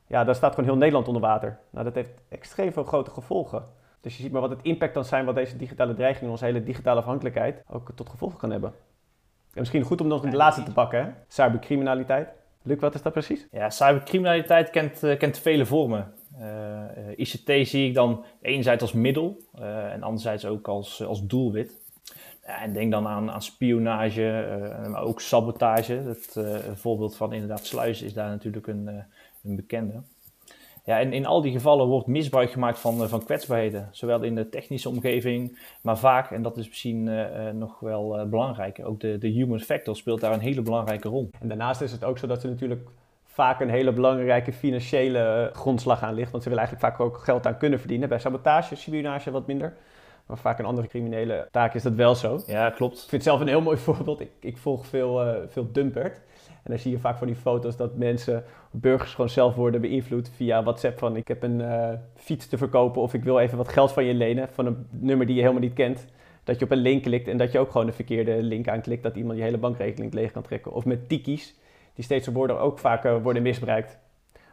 Ja, 0.08 0.24
dan 0.24 0.36
staat 0.36 0.54
gewoon 0.54 0.70
heel 0.70 0.78
Nederland 0.80 1.08
onder 1.08 1.22
water. 1.22 1.60
Nou, 1.70 1.86
dat 1.86 1.96
heeft 1.96 2.22
extreem 2.30 2.72
veel 2.72 2.84
grote 2.84 3.12
gevolgen. 3.12 3.66
Dus 4.08 4.16
je 4.16 4.24
ziet 4.24 4.32
maar 4.32 4.42
wat 4.42 4.50
het 4.50 4.62
impact 4.62 4.94
kan 4.94 5.06
zijn 5.06 5.26
wat 5.26 5.36
deze 5.36 5.58
digitale 5.58 5.94
dreiging, 5.94 6.32
onze 6.32 6.46
hele 6.46 6.64
digitale 6.64 7.00
afhankelijkheid, 7.00 7.64
ook 7.70 7.92
tot 7.96 8.10
gevolg 8.10 8.38
kan 8.38 8.52
hebben. 8.52 8.70
En 9.54 9.60
misschien 9.60 9.84
goed 9.84 10.02
om 10.02 10.08
nog 10.08 10.22
de 10.22 10.36
laatste 10.36 10.64
te 10.64 10.72
pakken, 10.72 11.04
hè? 11.04 11.10
cybercriminaliteit. 11.28 12.30
Luc, 12.62 12.80
wat 12.80 12.96
is 12.96 13.02
dat 13.02 13.14
precies? 13.14 13.48
Ja, 13.52 13.70
cybercriminaliteit 13.70 14.70
kent, 14.70 15.04
uh, 15.04 15.18
kent 15.18 15.38
vele 15.38 15.66
vormen. 15.66 16.14
Uh, 16.40 16.44
eh, 16.44 17.10
eh, 17.10 17.20
ICT 17.20 17.68
zie 17.68 17.88
ik 17.88 17.94
dan 17.94 18.24
enerzijds 18.42 18.82
als 18.82 18.94
middel 18.94 19.38
uh, 19.60 19.94
en 19.94 20.04
anderzijds 20.04 20.46
ook 20.46 20.68
als, 20.68 21.04
als 21.04 21.26
doelwit. 21.26 21.78
en 22.42 22.74
denk 22.74 22.92
dan 22.92 23.08
aan, 23.08 23.32
aan 23.32 23.42
spionage, 23.42 24.48
maar 24.90 25.04
ook 25.04 25.22
sabotage. 25.22 25.94
Het 25.94 26.40
voorbeeld 26.74 27.16
van 27.16 27.34
inderdaad 27.34 27.66
sluizen 27.66 28.06
is 28.06 28.14
daar 28.14 28.30
natuurlijk 28.30 28.68
een, 28.68 28.88
een 28.88 29.06
een 29.48 29.56
bekende. 29.56 30.02
Ja, 30.88 31.00
en 31.00 31.14
in 31.14 31.26
al 31.26 31.42
die 31.42 31.52
gevallen 31.52 31.88
wordt 31.88 32.08
misbruik 32.08 32.52
gemaakt 32.52 32.80
van, 32.80 33.10
van 33.10 33.24
kwetsbaarheden. 33.24 33.88
Zowel 33.92 34.24
in 34.24 34.36
de 34.36 34.50
technische 34.50 34.90
omgeving, 34.90 35.60
maar 35.82 35.98
vaak, 35.98 36.32
en 36.32 36.42
dat 36.42 36.58
is 36.58 36.68
misschien 36.68 37.04
nog 37.58 37.80
wel 37.80 38.28
belangrijker, 38.30 38.86
ook 38.86 39.00
de, 39.00 39.18
de 39.18 39.28
human 39.28 39.60
factor 39.60 39.96
speelt 39.96 40.22
daar 40.22 40.34
een 40.34 40.40
hele 40.40 40.62
belangrijke 40.62 41.10
rol. 41.10 41.30
En 41.40 41.48
daarnaast 41.48 41.82
is 41.82 41.92
het 41.92 42.04
ook 42.04 42.18
zo 42.18 42.28
dat 42.28 42.42
ze 42.42 42.48
natuurlijk 42.48 42.90
vaak 43.38 43.60
een 43.60 43.70
hele 43.70 43.94
belangrijke 43.94 44.54
financiële 44.54 45.50
grondslag 45.54 46.04
aan 46.04 46.14
ligt. 46.14 46.32
Want 46.32 46.44
ze 46.44 46.50
willen 46.50 46.66
eigenlijk 46.66 46.94
vaak 46.94 47.08
ook 47.08 47.18
geld 47.18 47.48
aan 47.48 47.58
kunnen 47.58 47.80
verdienen. 47.80 48.10
Bij 48.10 48.20
sabotage, 48.20 48.76
spionage 48.76 49.32
wat 49.32 49.48
minder. 49.48 49.74
Maar 50.26 50.38
vaak 50.38 50.60
een 50.60 50.66
andere 50.66 50.88
criminele 50.88 51.48
taak 51.52 51.74
is 51.74 51.84
dat 51.84 51.94
wel 51.94 52.16
zo. 52.16 52.42
Ja, 52.48 52.70
klopt. 52.70 52.94
Ik 52.94 53.00
vind 53.00 53.12
het 53.12 53.24
zelf 53.24 53.40
een 53.40 53.48
heel 53.48 53.62
mooi 53.62 53.78
voorbeeld. 53.88 54.20
Ik, 54.20 54.32
ik 54.40 54.58
volg 54.58 54.86
veel, 54.86 55.28
uh, 55.28 55.36
veel 55.48 55.72
Dumpert. 55.72 56.22
En 56.68 56.74
dan 56.74 56.82
zie 56.82 56.92
je 56.92 57.00
vaak 57.00 57.18
van 57.18 57.28
die 57.28 57.36
foto's 57.36 57.76
dat 57.78 57.96
mensen, 57.96 58.44
burgers 58.72 59.12
gewoon 59.12 59.30
zelf 59.30 59.56
worden 59.56 59.82
beïnvloed 59.82 60.32
via 60.36 60.64
WhatsApp 60.64 61.00
van 61.00 61.16
ik 61.16 61.28
heb 61.28 61.44
een 61.44 61.60
uh, 61.60 61.90
fiets 62.16 62.48
te 62.48 62.58
verkopen 62.58 63.02
of 63.02 63.14
ik 63.14 63.24
wil 63.24 63.40
even 63.40 63.58
wat 63.58 63.68
geld 63.68 63.92
van 63.92 64.06
je 64.06 64.14
lenen 64.14 64.50
van 64.52 64.66
een 64.66 64.88
nummer 64.90 65.26
die 65.26 65.36
je 65.36 65.42
helemaal 65.42 65.62
niet 65.62 65.74
kent. 65.74 66.06
Dat 66.44 66.60
je 66.60 66.66
op 66.66 66.72
een 66.72 66.78
link 66.78 67.04
klikt 67.04 67.28
en 67.28 67.38
dat 67.38 67.52
je 67.52 67.60
ook 67.60 67.72
gewoon 67.72 67.88
een 67.88 67.94
verkeerde 67.94 68.42
link 68.44 68.68
aanklikt, 68.68 69.04
dat 69.04 69.16
iemand 69.16 69.38
je 69.38 69.44
hele 69.44 69.58
bankrekening 69.58 70.14
leeg 70.14 70.32
kan 70.32 70.42
trekken. 70.42 70.74
Of 70.74 70.86
met 70.86 71.10
tiki's, 71.10 71.56
die 71.94 72.04
steeds 72.04 72.28
worden 72.28 72.60
ook 72.60 72.80
vaak 72.80 73.06
uh, 73.06 73.24
worden 73.24 73.42
misbruikt 73.44 74.00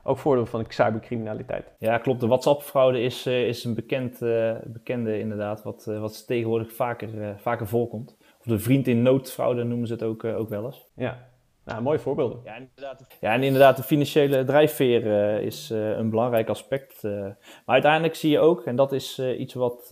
ook 0.07 0.19
voordeel 0.19 0.47
van 0.47 0.63
de 0.63 0.73
cybercriminaliteit. 0.73 1.73
Ja, 1.79 1.99
klopt. 1.99 2.21
De 2.21 2.27
WhatsApp-fraude 2.27 3.01
is, 3.01 3.27
uh, 3.27 3.47
is 3.47 3.65
een 3.65 3.75
bekend, 3.75 4.23
uh, 4.23 4.53
bekende 4.65 5.19
inderdaad, 5.19 5.63
wat, 5.63 5.85
wat 5.85 6.27
tegenwoordig 6.27 6.73
vaker, 6.73 7.09
vaker 7.37 7.67
voorkomt. 7.67 8.17
Of 8.39 8.45
de 8.45 8.59
vriend 8.59 8.87
in 8.87 9.03
nood-fraude 9.03 9.65
noemen 9.65 9.87
ze 9.87 9.93
het 9.93 10.03
ook, 10.03 10.25
ook 10.25 10.49
wel 10.49 10.65
eens. 10.65 10.87
Ja, 10.95 11.29
nou, 11.65 11.83
mooie 11.83 11.99
voorbeelden. 11.99 12.41
Ja, 12.45 12.55
inderdaad. 12.57 13.07
Ja, 13.21 13.33
en 13.33 13.43
inderdaad, 13.43 13.77
de 13.77 13.83
financiële 13.83 14.45
drijfveer 14.45 15.07
is 15.43 15.71
een 15.71 16.11
belangrijk 16.11 16.49
aspect. 16.49 17.03
maar 17.03 17.37
uiteindelijk 17.67 18.15
zie 18.15 18.31
je 18.31 18.39
ook, 18.39 18.65
en 18.65 18.77
dat 18.77 18.93
is 18.93 19.19
iets 19.19 19.55
wat 19.55 19.87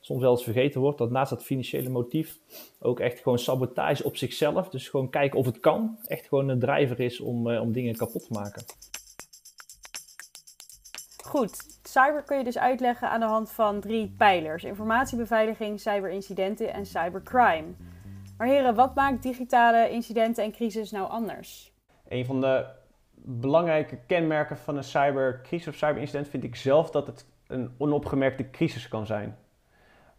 soms 0.00 0.22
wel 0.22 0.30
eens 0.30 0.44
vergeten 0.44 0.80
wordt, 0.80 0.98
dat 0.98 1.10
naast 1.10 1.30
dat 1.30 1.44
financiële 1.44 1.88
motief 1.88 2.38
ook 2.80 3.00
echt 3.00 3.20
gewoon 3.20 3.38
sabotage 3.38 4.04
op 4.04 4.16
zichzelf, 4.16 4.68
dus 4.68 4.88
gewoon 4.88 5.10
kijken 5.10 5.38
of 5.38 5.46
het 5.46 5.60
kan, 5.60 5.98
echt 6.04 6.26
gewoon 6.26 6.48
een 6.48 6.58
drijver 6.58 7.00
is 7.00 7.20
om, 7.20 7.50
om 7.56 7.72
dingen 7.72 7.96
kapot 7.96 8.26
te 8.26 8.32
maken. 8.32 8.64
Goed, 11.24 11.78
cyber 11.82 12.22
kun 12.22 12.38
je 12.38 12.44
dus 12.44 12.58
uitleggen 12.58 13.10
aan 13.10 13.20
de 13.20 13.26
hand 13.26 13.50
van 13.50 13.80
drie 13.80 14.14
pijlers: 14.16 14.64
informatiebeveiliging, 14.64 15.80
cyberincidenten 15.80 16.72
en 16.72 16.86
cybercrime. 16.86 17.74
Maar 18.38 18.46
heren, 18.46 18.74
wat 18.74 18.94
maakt 18.94 19.22
digitale 19.22 19.90
incidenten 19.90 20.44
en 20.44 20.52
crisis 20.52 20.90
nou 20.90 21.10
anders? 21.10 21.72
Een 22.08 22.24
van 22.24 22.40
de 22.40 22.66
belangrijke 23.14 23.98
kenmerken 24.06 24.56
van 24.56 24.76
een 24.76 24.84
cybercrisis 24.84 25.68
of 25.68 25.74
cyberincident 25.74 26.28
vind 26.28 26.44
ik 26.44 26.56
zelf 26.56 26.90
dat 26.90 27.06
het 27.06 27.26
een 27.46 27.74
onopgemerkte 27.78 28.50
crisis 28.50 28.88
kan 28.88 29.06
zijn. 29.06 29.36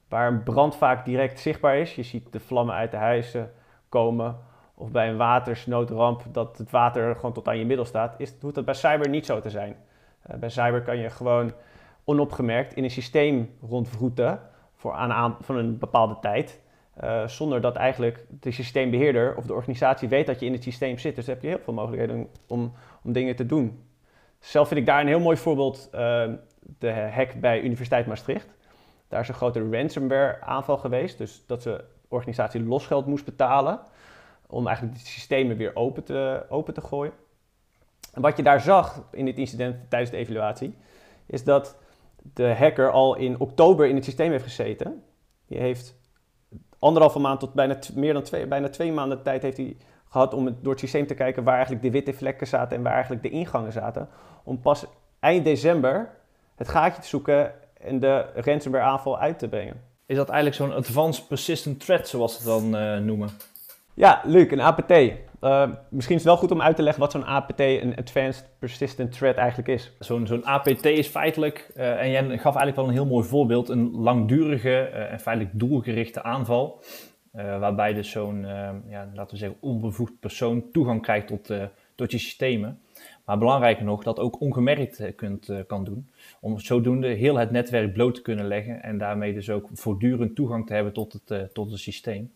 Waar 0.08 0.28
een 0.28 0.44
brand 0.44 0.76
vaak 0.76 1.06
direct 1.06 1.40
zichtbaar 1.40 1.78
is. 1.78 1.96
Je 1.96 2.04
ziet 2.04 2.32
de 2.32 2.40
vlammen 2.40 2.76
uit 2.76 2.92
de 2.92 2.98
huizen 2.98 3.52
komen. 3.90 4.38
Of 4.74 4.92
bij 4.92 5.10
een 5.10 5.18
watersnoodramp 5.18 6.24
dat 6.32 6.58
het 6.58 6.72
water 6.72 7.16
gewoon 7.16 7.34
tot 7.34 7.48
aan 7.48 7.58
je 7.58 7.66
middel 7.66 7.86
staat. 7.86 8.16
Is, 8.18 8.34
hoeft 8.42 8.56
dat 8.56 8.66
bij 8.66 8.74
cyber 8.74 9.10
niet 9.10 9.26
zo 9.26 9.40
te 9.40 9.50
zijn. 9.50 9.76
Eh, 10.22 10.38
bij 10.38 10.50
cyber 10.50 10.82
kan 10.82 10.98
je 10.98 11.10
gewoon 11.10 11.54
onopgemerkt 12.04 12.74
in 12.74 12.84
een 12.84 12.92
systeem 12.92 13.56
rondvroeten 13.62 14.42
voor 14.76 14.94
aan, 14.94 15.38
van 15.40 15.56
een 15.56 15.78
bepaalde 15.78 16.18
tijd. 16.22 16.62
Uh, 17.04 17.28
zonder 17.28 17.62
dat 17.62 17.76
eigenlijk 17.76 18.26
de 18.30 18.52
systeembeheerder 18.52 19.36
of 19.36 19.46
de 19.46 19.54
organisatie 19.54 20.10
weet 20.10 20.26
dat 20.26 20.40
je 20.40 20.46
in 20.46 20.54
het 20.54 20.64
systeem 20.64 20.98
zit. 20.98 21.16
Dus 21.16 21.28
heb 21.28 21.42
je 21.42 21.48
heel 21.48 21.60
veel 21.60 21.74
mogelijkheden 21.74 22.28
om, 22.48 22.74
om 23.04 23.14
dingen 23.14 23.36
te 23.36 23.46
doen. 23.46 23.84
Zelf 24.40 24.68
vind 24.68 24.80
ik 24.80 24.86
daar 24.86 25.02
een 25.02 25.08
heel 25.08 25.20
mooi 25.20 25.38
voorbeeld 25.38 25.90
uh, 25.94 26.24
de 26.80 26.92
hack 26.92 27.34
bij 27.40 27.62
Universiteit 27.62 28.06
Maastricht. 28.06 28.48
Daar 29.08 29.22
is 29.22 29.28
een 29.28 29.34
grote 29.34 29.70
ransomware 29.70 30.42
aanval 30.42 30.78
geweest. 30.78 31.18
Dus 31.18 31.44
dat 31.46 31.64
de 31.64 31.84
organisatie 32.08 32.64
losgeld 32.64 33.06
moest 33.06 33.26
betalen 33.26 33.80
om 34.48 34.68
eigenlijk 34.68 34.98
de 34.98 35.06
systemen 35.06 35.58
weer 35.58 35.76
open 35.76 36.04
te, 36.04 36.46
open 36.50 36.74
te 36.74 36.82
gooien. 36.82 37.14
En 38.14 38.22
wat 38.22 38.38
je 38.38 38.44
daar 38.44 38.62
zag 38.62 39.04
in 39.12 39.26
dit 39.26 39.38
incident 39.38 39.90
tijdens 39.90 40.12
de 40.12 40.18
evaluatie, 40.18 40.76
is 41.26 41.44
dat 41.44 41.78
de 42.34 42.56
hacker 42.56 42.92
al 42.92 43.16
in 43.16 43.40
oktober 43.40 43.88
in 43.88 43.96
het 43.96 44.04
systeem 44.04 44.32
heeft 44.32 44.44
gezeten. 44.44 45.04
Die 45.46 45.60
heeft 45.60 45.99
anderhalve 46.80 47.20
maand 47.20 47.40
tot 47.40 47.54
bijna 47.54 47.78
meer 47.96 48.14
dan 48.14 48.24
twee, 48.24 48.48
bijna 48.48 48.70
twee 48.70 48.92
maanden 48.92 49.24
tijd 49.24 49.42
heeft 49.42 49.58
hij 49.58 49.78
gehad 50.10 50.34
om 50.34 50.58
door 50.62 50.72
het 50.72 50.80
systeem 50.80 51.08
te 51.08 51.14
kijken 51.14 51.44
waar 51.44 51.54
eigenlijk 51.54 51.84
de 51.84 51.92
witte 51.92 52.14
vlekken 52.14 52.48
zaten 52.48 52.78
en 52.78 52.84
waar 52.84 52.94
eigenlijk 52.94 53.24
de 53.24 53.30
ingangen 53.30 53.72
zaten. 53.72 54.10
Om 54.44 54.62
pas 54.62 54.86
eind 55.20 55.46
december 55.46 56.10
het 56.56 56.68
gaatje 56.68 57.02
te 57.02 57.08
zoeken 57.08 57.54
en 57.74 58.00
de 58.00 58.26
ransomware 58.36 58.84
aanval 58.84 59.20
uit 59.20 59.40
te 59.40 59.48
brengen. 59.48 59.82
Is 60.06 60.16
dat 60.16 60.30
eigenlijk 60.30 60.56
zo'n 60.56 60.78
advanced 60.78 61.28
persistent 61.28 61.80
threat, 61.80 62.08
zoals 62.08 62.32
ze 62.32 62.38
het 62.38 62.48
dan 62.48 62.82
uh, 62.82 62.98
noemen? 62.98 63.30
Ja, 64.00 64.22
Luc, 64.26 64.52
een 64.52 64.62
APT. 64.62 64.92
Uh, 64.92 65.70
misschien 65.90 66.16
is 66.16 66.24
het 66.24 66.32
wel 66.32 66.38
goed 66.38 66.52
om 66.52 66.62
uit 66.62 66.76
te 66.76 66.82
leggen 66.82 67.02
wat 67.02 67.12
zo'n 67.12 67.26
APT, 67.26 67.60
een 67.60 67.96
Advanced 67.96 68.50
Persistent 68.60 69.12
Threat, 69.12 69.36
eigenlijk 69.36 69.68
is. 69.68 69.92
Zo'n 70.00 70.28
zo'n 70.28 70.46
APT 70.46 70.86
is 70.86 71.08
feitelijk, 71.08 71.72
uh, 71.76 72.02
en 72.02 72.10
jij 72.10 72.24
gaf 72.24 72.56
eigenlijk 72.56 72.76
wel 72.76 72.86
een 72.86 72.94
heel 72.94 73.06
mooi 73.06 73.28
voorbeeld, 73.28 73.70
een 73.70 73.92
langdurige 73.92 74.90
uh, 74.94 75.12
en 75.12 75.20
feitelijk 75.20 75.60
doelgerichte 75.60 76.24
aanval. 76.24 76.84
waarbij 77.32 77.94
dus 77.94 78.10
zo'n, 78.12 78.46
ja, 78.90 79.10
laten 79.14 79.34
we 79.34 79.38
zeggen, 79.38 79.58
onbevoegd 79.62 80.20
persoon 80.20 80.72
toegang 80.72 81.02
krijgt 81.02 81.28
tot, 81.28 81.52
tot 81.96 82.12
je 82.12 82.18
systemen. 82.18 82.80
Maar 83.26 83.38
belangrijker 83.38 83.86
nog, 83.86 84.04
dat 84.04 84.20
ook 84.20 84.42
ongemerkt 84.42 85.16
kunt, 85.16 85.52
kan 85.68 85.84
doen. 85.84 86.10
Om 86.42 86.60
zodoende 86.60 87.08
heel 87.08 87.36
het 87.36 87.52
netwerk 87.52 87.94
bloot 87.94 88.16
te 88.16 88.22
kunnen 88.22 88.48
leggen 88.48 88.84
en 88.84 88.98
daarmee 88.98 89.34
dus 89.34 89.50
ook 89.50 89.70
voortdurend 89.74 90.36
toegang 90.36 90.68
te 90.68 90.74
hebben 90.74 90.94
tot 90.94 91.14
het, 91.14 91.54
tot 91.54 91.72
het 91.72 91.80
systeem. 91.80 92.32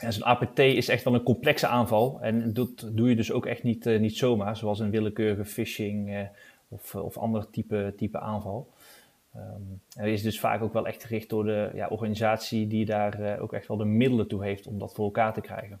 En 0.00 0.12
zo'n 0.12 0.24
APT 0.24 0.58
is 0.58 0.88
echt 0.88 1.04
wel 1.04 1.14
een 1.14 1.22
complexe 1.22 1.66
aanval. 1.66 2.18
En 2.20 2.52
dat 2.52 2.90
doe 2.92 3.08
je 3.08 3.16
dus 3.16 3.32
ook 3.32 3.46
echt 3.46 3.62
niet, 3.62 3.86
uh, 3.86 4.00
niet 4.00 4.16
zomaar, 4.16 4.56
zoals 4.56 4.78
een 4.78 4.90
willekeurige 4.90 5.44
phishing 5.44 6.10
uh, 6.10 6.20
of, 6.68 6.94
of 6.94 7.18
ander 7.18 7.50
type, 7.50 7.92
type 7.96 8.20
aanval. 8.20 8.68
Um, 9.36 9.80
er 9.96 10.06
is 10.06 10.22
dus 10.22 10.40
vaak 10.40 10.62
ook 10.62 10.72
wel 10.72 10.86
echt 10.86 11.04
gericht 11.04 11.28
door 11.28 11.44
de 11.44 11.70
ja, 11.74 11.88
organisatie 11.88 12.66
die 12.66 12.84
daar 12.84 13.20
uh, 13.20 13.42
ook 13.42 13.52
echt 13.52 13.68
wel 13.68 13.76
de 13.76 13.84
middelen 13.84 14.28
toe 14.28 14.44
heeft 14.44 14.66
om 14.66 14.78
dat 14.78 14.94
voor 14.94 15.04
elkaar 15.04 15.32
te 15.32 15.40
krijgen. 15.40 15.80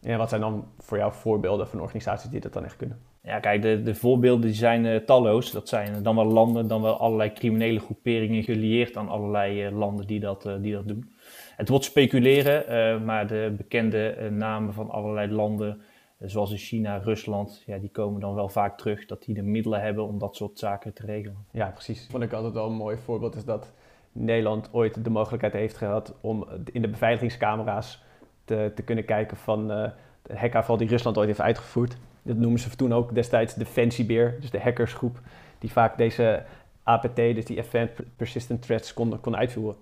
Ja, 0.00 0.16
wat 0.16 0.28
zijn 0.28 0.40
dan 0.40 0.64
voor 0.78 0.98
jou 0.98 1.12
voorbeelden 1.12 1.68
van 1.68 1.80
organisaties 1.80 2.30
die 2.30 2.40
dat 2.40 2.52
dan 2.52 2.64
echt 2.64 2.76
kunnen? 2.76 2.98
Ja, 3.22 3.40
kijk, 3.40 3.62
de, 3.62 3.82
de 3.82 3.94
voorbeelden 3.94 4.46
die 4.46 4.54
zijn 4.54 5.04
talloos. 5.04 5.50
Dat 5.50 5.68
zijn 5.68 6.02
dan 6.02 6.16
wel 6.16 6.24
landen, 6.24 6.68
dan 6.68 6.82
wel 6.82 6.96
allerlei 6.96 7.32
criminele 7.32 7.80
groeperingen 7.80 8.42
gelieerd 8.42 8.96
aan 8.96 9.08
allerlei 9.08 9.70
landen 9.70 10.06
die 10.06 10.20
dat, 10.20 10.48
die 10.60 10.72
dat 10.72 10.88
doen. 10.88 11.12
Het 11.60 11.68
wordt 11.68 11.84
speculeren, 11.84 12.64
uh, 12.68 13.04
maar 13.04 13.26
de 13.26 13.54
bekende 13.56 14.16
uh, 14.20 14.28
namen 14.30 14.74
van 14.74 14.90
allerlei 14.90 15.32
landen, 15.32 15.80
uh, 16.18 16.28
zoals 16.28 16.50
in 16.50 16.56
China, 16.56 16.96
Rusland, 16.96 17.62
ja, 17.66 17.78
die 17.78 17.90
komen 17.90 18.20
dan 18.20 18.34
wel 18.34 18.48
vaak 18.48 18.78
terug 18.78 19.06
dat 19.06 19.24
die 19.24 19.34
de 19.34 19.42
middelen 19.42 19.80
hebben 19.80 20.06
om 20.06 20.18
dat 20.18 20.36
soort 20.36 20.58
zaken 20.58 20.92
te 20.92 21.06
regelen. 21.06 21.36
Ja, 21.50 21.70
precies. 21.70 22.06
Vond 22.10 22.22
ik 22.22 22.32
altijd 22.32 22.52
wel 22.52 22.66
een 22.66 22.74
mooi 22.76 22.96
voorbeeld 22.96 23.34
is 23.34 23.44
dat 23.44 23.72
Nederland 24.12 24.68
ooit 24.72 25.04
de 25.04 25.10
mogelijkheid 25.10 25.52
heeft 25.52 25.76
gehad 25.76 26.14
om 26.20 26.46
in 26.72 26.82
de 26.82 26.88
beveiligingscamera's 26.88 28.02
te, 28.44 28.72
te 28.74 28.82
kunnen 28.82 29.04
kijken 29.04 29.36
van 29.36 29.68
de 29.68 29.92
hackaanval 30.34 30.76
die 30.76 30.88
Rusland 30.88 31.18
ooit 31.18 31.26
heeft 31.26 31.40
uitgevoerd. 31.40 31.96
Dat 32.22 32.36
noemen 32.36 32.60
ze 32.60 32.76
toen 32.76 32.92
ook 32.92 33.14
destijds 33.14 33.54
Defensiebeer, 33.54 34.36
dus 34.40 34.50
de 34.50 34.60
hackersgroep, 34.60 35.20
die 35.58 35.72
vaak 35.72 35.96
deze 35.96 36.42
APT, 36.82 37.16
dus 37.16 37.44
die 37.44 37.58
Advanced 37.58 38.16
Persistent 38.16 38.62
Threats, 38.62 38.94
kon, 38.94 39.20
kon 39.20 39.36
uitvoeren. 39.36 39.76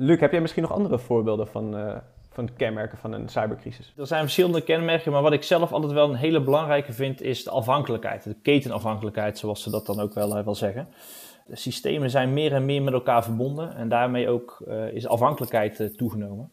Luc, 0.00 0.20
heb 0.20 0.32
jij 0.32 0.40
misschien 0.40 0.62
nog 0.62 0.72
andere 0.72 0.98
voorbeelden 0.98 1.48
van, 1.48 1.76
uh, 1.78 1.96
van 2.30 2.48
kenmerken 2.56 2.98
van 2.98 3.12
een 3.12 3.28
cybercrisis? 3.28 3.92
Er 3.96 4.06
zijn 4.06 4.22
verschillende 4.22 4.60
kenmerken, 4.60 5.12
maar 5.12 5.22
wat 5.22 5.32
ik 5.32 5.42
zelf 5.42 5.72
altijd 5.72 5.92
wel 5.92 6.08
een 6.08 6.14
hele 6.14 6.40
belangrijke 6.40 6.92
vind, 6.92 7.22
is 7.22 7.44
de 7.44 7.50
afhankelijkheid. 7.50 8.24
De 8.24 8.36
ketenafhankelijkheid, 8.42 9.38
zoals 9.38 9.62
ze 9.62 9.70
dat 9.70 9.86
dan 9.86 10.00
ook 10.00 10.14
wel, 10.14 10.38
uh, 10.38 10.44
wel 10.44 10.54
zeggen. 10.54 10.88
De 11.46 11.56
systemen 11.56 12.10
zijn 12.10 12.32
meer 12.32 12.52
en 12.52 12.64
meer 12.64 12.82
met 12.82 12.92
elkaar 12.92 13.24
verbonden 13.24 13.74
en 13.74 13.88
daarmee 13.88 14.28
ook 14.28 14.62
uh, 14.68 14.92
is 14.92 15.06
afhankelijkheid 15.06 15.92
toegenomen. 15.96 16.50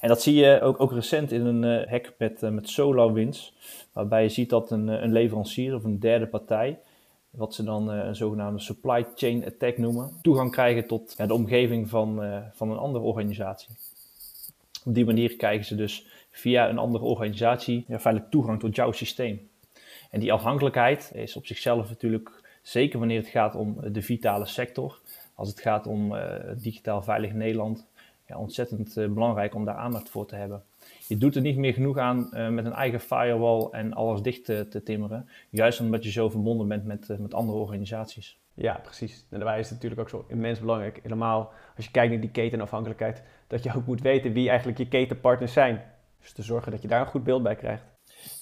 En 0.00 0.08
dat 0.08 0.22
zie 0.22 0.34
je 0.34 0.60
ook, 0.60 0.80
ook 0.80 0.92
recent 0.92 1.32
in 1.32 1.46
een 1.46 1.88
hack 1.88 2.12
met, 2.18 2.40
met 2.40 2.68
SolarWinds, 2.68 3.54
waarbij 3.92 4.22
je 4.22 4.28
ziet 4.28 4.50
dat 4.50 4.70
een, 4.70 4.88
een 4.88 5.12
leverancier 5.12 5.74
of 5.74 5.84
een 5.84 6.00
derde 6.00 6.26
partij 6.26 6.78
wat 7.32 7.54
ze 7.54 7.64
dan 7.64 7.94
uh, 7.94 8.04
een 8.04 8.16
zogenaamde 8.16 8.60
supply 8.60 9.06
chain 9.14 9.44
attack 9.46 9.78
noemen, 9.78 10.18
toegang 10.22 10.50
krijgen 10.50 10.86
tot 10.86 11.14
ja, 11.16 11.26
de 11.26 11.34
omgeving 11.34 11.88
van, 11.88 12.24
uh, 12.24 12.38
van 12.52 12.70
een 12.70 12.78
andere 12.78 13.04
organisatie. 13.04 13.74
Op 14.84 14.94
die 14.94 15.04
manier 15.04 15.36
krijgen 15.36 15.64
ze 15.64 15.74
dus 15.74 16.06
via 16.30 16.68
een 16.68 16.78
andere 16.78 17.04
organisatie 17.04 17.84
ja, 17.88 18.26
toegang 18.30 18.60
tot 18.60 18.76
jouw 18.76 18.92
systeem. 18.92 19.48
En 20.10 20.20
die 20.20 20.32
afhankelijkheid 20.32 21.10
is 21.14 21.36
op 21.36 21.46
zichzelf 21.46 21.88
natuurlijk, 21.88 22.30
zeker 22.62 22.98
wanneer 22.98 23.18
het 23.18 23.28
gaat 23.28 23.54
om 23.54 23.76
de 23.92 24.02
vitale 24.02 24.46
sector, 24.46 25.00
als 25.34 25.48
het 25.48 25.60
gaat 25.60 25.86
om 25.86 26.14
uh, 26.14 26.34
digitaal 26.56 27.02
veilig 27.02 27.32
Nederland, 27.32 27.86
ja, 28.26 28.38
ontzettend 28.38 28.94
belangrijk 28.94 29.54
om 29.54 29.64
daar 29.64 29.76
aandacht 29.76 30.10
voor 30.10 30.26
te 30.26 30.34
hebben. 30.34 30.62
Je 31.12 31.18
doet 31.18 31.36
er 31.36 31.42
niet 31.42 31.56
meer 31.56 31.72
genoeg 31.72 31.98
aan 31.98 32.28
met 32.30 32.64
een 32.64 32.72
eigen 32.72 33.00
firewall 33.00 33.68
en 33.70 33.92
alles 33.92 34.22
dicht 34.22 34.44
te, 34.44 34.68
te 34.68 34.82
timmeren. 34.82 35.28
Juist 35.50 35.80
omdat 35.80 36.04
je 36.04 36.10
zo 36.10 36.28
verbonden 36.28 36.68
bent 36.68 36.84
met, 36.84 37.18
met 37.18 37.34
andere 37.34 37.58
organisaties. 37.58 38.40
Ja, 38.54 38.80
precies. 38.82 39.26
En 39.30 39.38
daarbij 39.38 39.58
is 39.58 39.64
het 39.64 39.74
natuurlijk 39.74 40.00
ook 40.00 40.08
zo 40.08 40.24
immens 40.28 40.60
belangrijk. 40.60 41.00
Helemaal 41.02 41.52
als 41.76 41.84
je 41.84 41.90
kijkt 41.90 42.12
naar 42.12 42.20
die 42.20 42.30
ketenafhankelijkheid, 42.30 43.22
dat 43.46 43.62
je 43.62 43.74
ook 43.74 43.86
moet 43.86 44.00
weten 44.00 44.32
wie 44.32 44.48
eigenlijk 44.48 44.78
je 44.78 44.88
ketenpartners 44.88 45.52
zijn. 45.52 45.82
Dus 46.20 46.32
te 46.32 46.42
zorgen 46.42 46.70
dat 46.70 46.82
je 46.82 46.88
daar 46.88 47.00
een 47.00 47.06
goed 47.06 47.24
beeld 47.24 47.42
bij 47.42 47.56
krijgt. 47.56 47.91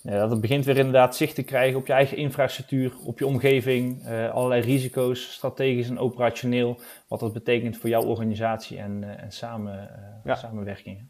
Ja, 0.02 0.26
dat 0.26 0.40
begint 0.40 0.64
weer 0.64 0.76
inderdaad 0.76 1.16
zicht 1.16 1.34
te 1.34 1.42
krijgen 1.42 1.78
op 1.78 1.87
je 1.87 1.92
eigen 1.92 2.16
infrastructuur, 2.16 2.92
op 3.04 3.18
je 3.18 3.26
omgeving, 3.26 4.06
uh, 4.06 4.30
allerlei 4.30 4.60
risico's, 4.60 5.32
strategisch 5.32 5.88
en 5.88 5.99
operationeel, 5.99 6.78
wat 7.08 7.20
dat 7.20 7.32
betekent 7.32 7.76
voor 7.76 7.88
jouw 7.88 8.02
organisatie 8.02 8.78
en, 8.78 9.02
uh, 9.02 9.22
en 9.22 9.32
samen, 9.32 9.72
uh, 9.72 9.80
ja. 10.25 10.50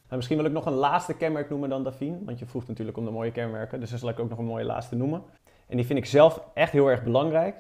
Nou, 0.09 0.17
misschien 0.17 0.37
wil 0.37 0.47
ik 0.47 0.53
nog 0.53 0.67
een 0.67 0.73
laatste 0.73 1.17
kenmerk 1.17 1.51
noemen 1.51 1.69
dan 1.69 1.85
Davine, 1.85 2.19
want 2.25 2.39
je 2.39 2.47
vroeg 2.47 2.67
natuurlijk 2.67 2.97
om 2.97 3.05
de 3.05 3.11
mooie 3.11 3.33
kenmerken, 3.33 3.81
dus 3.81 3.91
dan 3.91 3.99
zal 3.99 4.09
ik 4.09 4.21
ook 4.21 4.29
nog 4.29 4.39
een 4.39 4.45
mooie 4.45 4.65
laatste 4.65 4.97
noemen. 4.97 5.23
En 5.67 5.77
die 5.77 5.87
vind 5.87 5.99
ik 5.99 6.07
zelf 6.07 6.43
echt 6.55 6.73
heel 6.73 6.87
erg 6.87 7.03
belangrijk, 7.03 7.57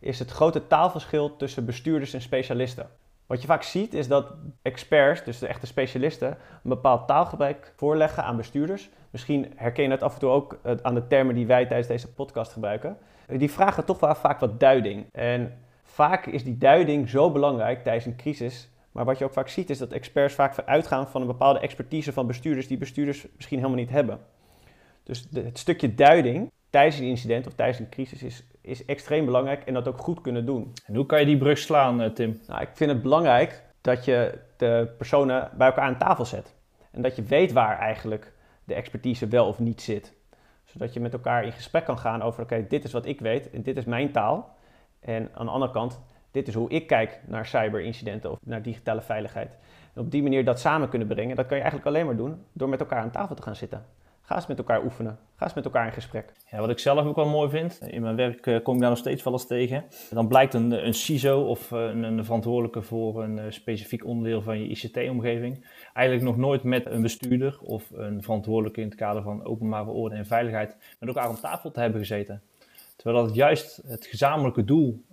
is 0.00 0.18
het 0.18 0.30
grote 0.30 0.66
taalverschil 0.66 1.36
tussen 1.36 1.64
bestuurders 1.64 2.14
en 2.14 2.20
specialisten. 2.20 2.88
Wat 3.26 3.40
je 3.40 3.46
vaak 3.46 3.62
ziet 3.62 3.94
is 3.94 4.08
dat 4.08 4.32
experts, 4.62 5.24
dus 5.24 5.38
de 5.38 5.46
echte 5.46 5.66
specialisten, 5.66 6.28
een 6.28 6.36
bepaald 6.62 7.06
taalgebruik 7.06 7.72
voorleggen 7.76 8.24
aan 8.24 8.36
bestuurders. 8.36 8.90
Misschien 9.10 9.52
herken 9.56 9.84
je 9.84 9.90
het 9.90 10.02
af 10.02 10.14
en 10.14 10.20
toe 10.20 10.30
ook 10.30 10.58
eh, 10.62 10.72
aan 10.82 10.94
de 10.94 11.06
termen 11.06 11.34
die 11.34 11.46
wij 11.46 11.66
tijdens 11.66 11.88
deze 11.88 12.12
podcast 12.12 12.52
gebruiken. 12.52 12.96
Die 13.26 13.50
vragen 13.50 13.84
toch 13.84 14.00
wel 14.00 14.14
vaak 14.14 14.40
wat 14.40 14.60
duiding. 14.60 15.06
En 15.12 15.58
vaak 15.82 16.26
is 16.26 16.44
die 16.44 16.58
duiding 16.58 17.08
zo 17.08 17.30
belangrijk 17.30 17.82
tijdens 17.82 18.06
een 18.06 18.16
crisis. 18.16 18.68
Maar 18.92 19.04
wat 19.04 19.18
je 19.18 19.24
ook 19.24 19.32
vaak 19.32 19.48
ziet 19.48 19.70
is 19.70 19.78
dat 19.78 19.92
experts 19.92 20.34
vaak 20.34 20.58
uitgaan 20.64 21.08
van 21.08 21.20
een 21.20 21.26
bepaalde 21.26 21.58
expertise 21.58 22.12
van 22.12 22.26
bestuurders 22.26 22.66
die 22.66 22.78
bestuurders 22.78 23.26
misschien 23.36 23.58
helemaal 23.58 23.78
niet 23.78 23.90
hebben. 23.90 24.20
Dus 25.02 25.28
het 25.32 25.58
stukje 25.58 25.94
duiding 25.94 26.50
tijdens 26.70 26.98
een 26.98 27.06
incident 27.06 27.46
of 27.46 27.54
tijdens 27.54 27.78
een 27.78 27.88
crisis 27.88 28.22
is, 28.22 28.44
is 28.64 28.84
extreem 28.84 29.24
belangrijk 29.24 29.64
en 29.64 29.74
dat 29.74 29.88
ook 29.88 29.98
goed 29.98 30.20
kunnen 30.20 30.46
doen. 30.46 30.72
En 30.86 30.94
hoe 30.94 31.06
kan 31.06 31.20
je 31.20 31.26
die 31.26 31.38
brug 31.38 31.58
slaan, 31.58 32.00
eh, 32.00 32.10
Tim? 32.10 32.40
Nou, 32.46 32.60
ik 32.60 32.68
vind 32.72 32.90
het 32.90 33.02
belangrijk 33.02 33.62
dat 33.80 34.04
je 34.04 34.38
de 34.56 34.94
personen 34.98 35.50
bij 35.56 35.66
elkaar 35.66 35.84
aan 35.84 35.98
tafel 35.98 36.24
zet. 36.24 36.54
En 36.90 37.02
dat 37.02 37.16
je 37.16 37.22
weet 37.22 37.52
waar 37.52 37.78
eigenlijk 37.78 38.32
de 38.64 38.74
expertise 38.74 39.28
wel 39.28 39.46
of 39.46 39.58
niet 39.58 39.82
zit. 39.82 40.14
Zodat 40.64 40.92
je 40.92 41.00
met 41.00 41.12
elkaar 41.12 41.44
in 41.44 41.52
gesprek 41.52 41.84
kan 41.84 41.98
gaan 41.98 42.22
over, 42.22 42.42
oké, 42.42 42.66
dit 42.68 42.84
is 42.84 42.92
wat 42.92 43.06
ik 43.06 43.20
weet 43.20 43.50
en 43.50 43.62
dit 43.62 43.76
is 43.76 43.84
mijn 43.84 44.12
taal. 44.12 44.56
En 45.00 45.30
aan 45.34 45.46
de 45.46 45.52
andere 45.52 45.72
kant, 45.72 46.00
dit 46.30 46.48
is 46.48 46.54
hoe 46.54 46.70
ik 46.70 46.86
kijk 46.86 47.20
naar 47.26 47.46
cyberincidenten 47.46 48.30
of 48.30 48.38
naar 48.44 48.62
digitale 48.62 49.02
veiligheid. 49.02 49.56
En 49.94 50.00
op 50.00 50.10
die 50.10 50.22
manier 50.22 50.44
dat 50.44 50.60
samen 50.60 50.88
kunnen 50.88 51.08
brengen, 51.08 51.36
dat 51.36 51.46
kan 51.46 51.56
je 51.56 51.62
eigenlijk 51.62 51.94
alleen 51.94 52.06
maar 52.06 52.16
doen 52.16 52.44
door 52.52 52.68
met 52.68 52.80
elkaar 52.80 53.00
aan 53.00 53.10
tafel 53.10 53.34
te 53.34 53.42
gaan 53.42 53.56
zitten. 53.56 53.84
Ga 54.26 54.34
eens 54.34 54.46
met 54.46 54.58
elkaar 54.58 54.84
oefenen. 54.84 55.18
Ga 55.36 55.44
eens 55.44 55.54
met 55.54 55.64
elkaar 55.64 55.86
in 55.86 55.92
gesprek. 55.92 56.32
Ja, 56.50 56.60
wat 56.60 56.70
ik 56.70 56.78
zelf 56.78 57.06
ook 57.06 57.16
wel 57.16 57.28
mooi 57.28 57.50
vind, 57.50 57.80
in 57.86 58.02
mijn 58.02 58.16
werk 58.16 58.46
eh, 58.46 58.62
kom 58.62 58.74
ik 58.74 58.80
daar 58.80 58.90
nog 58.90 58.98
steeds 58.98 59.22
wel 59.22 59.32
eens 59.32 59.46
tegen. 59.46 59.84
Dan 60.10 60.28
blijkt 60.28 60.54
een, 60.54 60.86
een 60.86 60.94
CISO 60.94 61.42
of 61.42 61.72
eh, 61.72 61.80
een, 61.80 62.02
een 62.02 62.24
verantwoordelijke 62.24 62.82
voor 62.82 63.22
een 63.22 63.38
eh, 63.38 63.44
specifiek 63.48 64.04
onderdeel 64.04 64.42
van 64.42 64.58
je 64.58 64.66
ICT-omgeving 64.66 65.66
eigenlijk 65.92 66.26
nog 66.26 66.36
nooit 66.36 66.62
met 66.62 66.86
een 66.86 67.02
bestuurder 67.02 67.58
of 67.60 67.90
een 67.90 68.22
verantwoordelijke 68.22 68.80
in 68.80 68.86
het 68.86 68.96
kader 68.96 69.22
van 69.22 69.44
openbare 69.44 69.90
orde 69.90 70.14
en 70.14 70.26
veiligheid 70.26 70.76
met 70.98 71.08
elkaar 71.08 71.28
om 71.28 71.36
tafel 71.36 71.70
te 71.70 71.80
hebben 71.80 72.00
gezeten. 72.00 72.42
Terwijl 72.96 73.26
dat 73.26 73.34
juist 73.34 73.82
het 73.86 74.06
gezamenlijke 74.06 74.64
doel, 74.64 75.04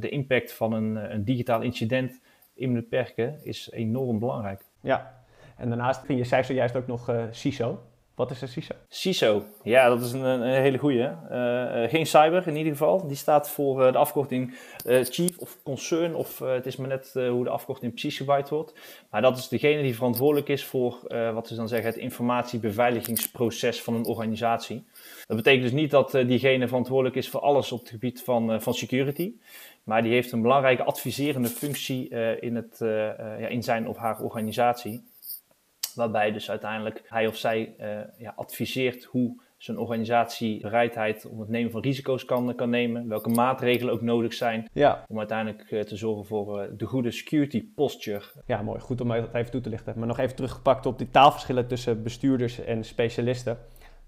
de 0.00 0.08
impact 0.08 0.52
van 0.52 0.72
een, 0.72 1.12
een 1.12 1.24
digitaal 1.24 1.62
incident 1.62 2.20
in 2.54 2.72
beperken, 2.72 3.44
is 3.44 3.70
enorm 3.70 4.18
belangrijk. 4.18 4.64
Ja, 4.80 5.24
en 5.56 5.68
daarnaast 5.68 6.06
vind 6.06 6.18
je, 6.18 6.24
zij 6.24 6.42
zojuist 6.42 6.76
ook 6.76 6.86
nog 6.86 7.12
CISO. 7.30 7.80
Wat 8.18 8.30
is 8.30 8.40
een 8.40 8.48
CISO? 8.48 8.74
CISO, 8.88 9.44
ja, 9.62 9.88
dat 9.88 10.02
is 10.02 10.12
een, 10.12 10.24
een 10.24 10.60
hele 10.60 10.78
goede. 10.78 11.16
Uh, 11.30 11.82
uh, 11.82 11.90
geen 11.90 12.06
cyber 12.06 12.46
in 12.46 12.56
ieder 12.56 12.72
geval. 12.72 13.06
Die 13.06 13.16
staat 13.16 13.50
voor 13.50 13.86
uh, 13.86 13.92
de 13.92 13.98
afkorting 13.98 14.58
Chief 14.84 15.38
of 15.38 15.58
Concern, 15.62 16.14
of 16.14 16.38
het 16.38 16.66
is 16.66 16.76
maar 16.76 16.88
net 16.88 17.10
hoe 17.14 17.44
de 17.44 17.50
afkorting 17.50 17.92
precies 17.92 18.16
gebruikt 18.16 18.48
wordt. 18.48 18.74
Maar 19.10 19.22
dat 19.22 19.38
is 19.38 19.48
degene 19.48 19.82
die 19.82 19.94
verantwoordelijk 19.94 20.48
is 20.48 20.64
voor, 20.64 20.98
wat 21.34 21.48
ze 21.48 21.54
dan 21.54 21.68
zeggen, 21.68 21.88
het 21.88 21.98
informatiebeveiligingsproces 21.98 23.82
van 23.82 23.94
een 23.94 24.06
organisatie. 24.06 24.84
Dat 25.26 25.36
betekent 25.36 25.62
dus 25.62 25.72
niet 25.72 25.90
dat 25.90 26.10
diegene 26.10 26.68
verantwoordelijk 26.68 27.16
is 27.16 27.28
voor 27.28 27.40
alles 27.40 27.72
op 27.72 27.80
het 27.80 27.88
gebied 27.88 28.22
van, 28.22 28.62
van 28.62 28.74
security. 28.74 29.32
Maar 29.84 30.02
die 30.02 30.12
heeft 30.12 30.32
een 30.32 30.42
belangrijke 30.42 30.84
adviserende 30.84 31.48
functie 31.48 32.08
in, 32.40 32.56
het, 32.56 32.76
ja, 32.78 33.48
in 33.48 33.62
zijn 33.62 33.88
of 33.88 33.96
haar 33.96 34.20
organisatie. 34.20 35.02
Waarbij 35.98 36.32
dus 36.32 36.50
uiteindelijk 36.50 37.02
hij 37.08 37.26
of 37.26 37.36
zij 37.36 37.74
uh, 37.80 37.86
ja, 38.18 38.32
adviseert 38.36 39.04
hoe 39.04 39.40
zijn 39.56 39.78
organisatie 39.78 40.60
bereidheid 40.60 41.26
om 41.26 41.40
het 41.40 41.48
nemen 41.48 41.70
van 41.70 41.80
risico's 41.80 42.24
kan, 42.24 42.54
kan 42.54 42.70
nemen. 42.70 43.08
Welke 43.08 43.28
maatregelen 43.28 43.92
ook 43.92 44.02
nodig 44.02 44.34
zijn 44.34 44.68
ja. 44.72 45.04
om 45.08 45.18
uiteindelijk 45.18 45.70
uh, 45.70 45.80
te 45.80 45.96
zorgen 45.96 46.26
voor 46.26 46.62
uh, 46.62 46.68
de 46.76 46.84
goede 46.86 47.10
security 47.10 47.64
posture. 47.74 48.22
Ja, 48.46 48.62
mooi. 48.62 48.80
Goed 48.80 49.00
om 49.00 49.08
dat 49.08 49.34
even 49.34 49.50
toe 49.50 49.60
te 49.60 49.68
lichten. 49.68 49.94
Maar 49.96 50.06
nog 50.06 50.18
even 50.18 50.36
teruggepakt 50.36 50.86
op 50.86 50.98
die 50.98 51.10
taalverschillen 51.10 51.66
tussen 51.66 52.02
bestuurders 52.02 52.60
en 52.64 52.84
specialisten. 52.84 53.58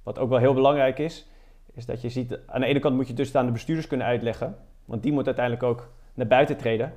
Wat 0.03 0.18
ook 0.18 0.29
wel 0.29 0.38
heel 0.38 0.55
belangrijk 0.55 0.98
is, 0.98 1.26
is 1.74 1.87
dat 1.87 2.03
je 2.03 2.09
ziet, 2.09 2.38
aan 2.46 2.61
de 2.61 2.66
ene 2.66 2.79
kant 2.79 2.96
moet 2.96 3.09
je 3.09 3.14
dus 3.14 3.26
het 3.26 3.37
aan 3.37 3.46
de 3.46 3.53
bestuurders 3.53 3.87
kunnen 3.87 4.07
uitleggen. 4.07 4.57
Want 4.85 5.03
die 5.03 5.12
moet 5.12 5.26
uiteindelijk 5.26 5.64
ook 5.64 5.92
naar 6.14 6.26
buiten 6.26 6.57
treden. 6.57 6.92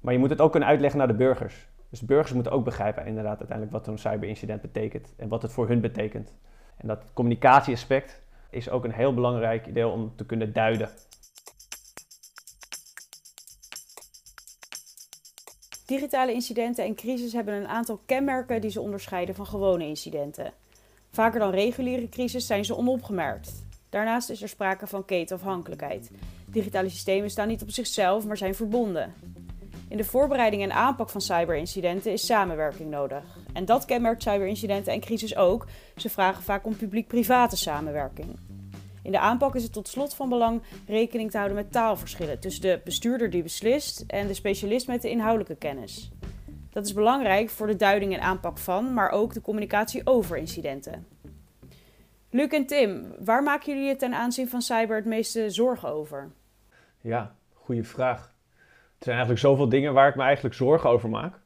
Maar 0.00 0.12
je 0.12 0.18
moet 0.18 0.30
het 0.30 0.40
ook 0.40 0.50
kunnen 0.50 0.68
uitleggen 0.68 0.98
naar 0.98 1.08
de 1.08 1.14
burgers. 1.14 1.66
Dus 1.92 2.00
burgers 2.00 2.32
moeten 2.32 2.52
ook 2.52 2.64
begrijpen 2.64 3.06
inderdaad 3.06 3.38
uiteindelijk 3.38 3.76
wat 3.76 3.84
zo'n 3.84 3.98
cyberincident 3.98 4.60
betekent 4.62 5.14
en 5.16 5.28
wat 5.28 5.42
het 5.42 5.52
voor 5.52 5.68
hun 5.68 5.80
betekent. 5.80 6.34
En 6.76 6.88
dat 6.88 7.04
communicatieaspect 7.12 8.22
is 8.50 8.70
ook 8.70 8.84
een 8.84 8.92
heel 8.92 9.14
belangrijk 9.14 9.74
deel 9.74 9.90
om 9.90 10.12
te 10.16 10.26
kunnen 10.26 10.52
duiden. 10.52 10.88
Digitale 15.86 16.32
incidenten 16.32 16.84
en 16.84 16.94
crisis 16.94 17.32
hebben 17.32 17.54
een 17.54 17.68
aantal 17.68 18.00
kenmerken 18.06 18.60
die 18.60 18.70
ze 18.70 18.80
onderscheiden 18.80 19.34
van 19.34 19.46
gewone 19.46 19.86
incidenten. 19.86 20.52
Vaker 21.10 21.40
dan 21.40 21.50
reguliere 21.50 22.08
crisis 22.08 22.46
zijn 22.46 22.64
ze 22.64 22.76
onopgemerkt. 22.76 23.64
Daarnaast 23.88 24.30
is 24.30 24.42
er 24.42 24.48
sprake 24.48 24.86
van 24.86 25.04
ketenafhankelijkheid. 25.04 26.10
Digitale 26.46 26.88
systemen 26.88 27.30
staan 27.30 27.48
niet 27.48 27.62
op 27.62 27.70
zichzelf, 27.70 28.26
maar 28.26 28.36
zijn 28.36 28.54
verbonden. 28.54 29.14
In 29.92 29.98
de 29.98 30.04
voorbereiding 30.04 30.62
en 30.62 30.72
aanpak 30.72 31.08
van 31.08 31.20
cyberincidenten 31.20 32.12
is 32.12 32.26
samenwerking 32.26 32.90
nodig. 32.90 33.24
En 33.52 33.64
dat 33.64 33.84
kenmerkt 33.84 34.22
cyberincidenten 34.22 34.92
en 34.92 35.00
crisis 35.00 35.36
ook. 35.36 35.66
Ze 35.96 36.10
vragen 36.10 36.42
vaak 36.42 36.66
om 36.66 36.76
publiek-private 36.76 37.56
samenwerking. 37.56 38.38
In 39.02 39.12
de 39.12 39.18
aanpak 39.18 39.54
is 39.54 39.62
het 39.62 39.72
tot 39.72 39.88
slot 39.88 40.14
van 40.14 40.28
belang 40.28 40.62
rekening 40.86 41.30
te 41.30 41.36
houden 41.36 41.56
met 41.56 41.72
taalverschillen 41.72 42.40
tussen 42.40 42.62
de 42.62 42.80
bestuurder 42.84 43.30
die 43.30 43.42
beslist 43.42 44.04
en 44.06 44.26
de 44.26 44.34
specialist 44.34 44.86
met 44.86 45.02
de 45.02 45.10
inhoudelijke 45.10 45.56
kennis. 45.56 46.10
Dat 46.70 46.86
is 46.86 46.92
belangrijk 46.92 47.50
voor 47.50 47.66
de 47.66 47.76
duiding 47.76 48.14
en 48.14 48.22
aanpak 48.22 48.58
van, 48.58 48.94
maar 48.94 49.10
ook 49.10 49.34
de 49.34 49.40
communicatie 49.40 50.06
over 50.06 50.36
incidenten. 50.36 51.06
Luc 52.30 52.48
en 52.48 52.66
Tim, 52.66 53.14
waar 53.18 53.42
maken 53.42 53.74
jullie 53.74 53.88
het 53.88 53.98
ten 53.98 54.14
aanzien 54.14 54.48
van 54.48 54.62
cyber 54.62 54.96
het 54.96 55.06
meeste 55.06 55.50
zorgen 55.50 55.88
over? 55.88 56.30
Ja, 57.00 57.34
goede 57.52 57.84
vraag. 57.84 58.31
Er 59.02 59.08
zijn 59.08 59.20
eigenlijk 59.20 59.46
zoveel 59.46 59.68
dingen 59.68 59.94
waar 59.94 60.08
ik 60.08 60.14
me 60.14 60.22
eigenlijk 60.22 60.54
zorgen 60.54 60.90
over 60.90 61.08
maak. 61.08 61.34
Uh, 61.34 61.38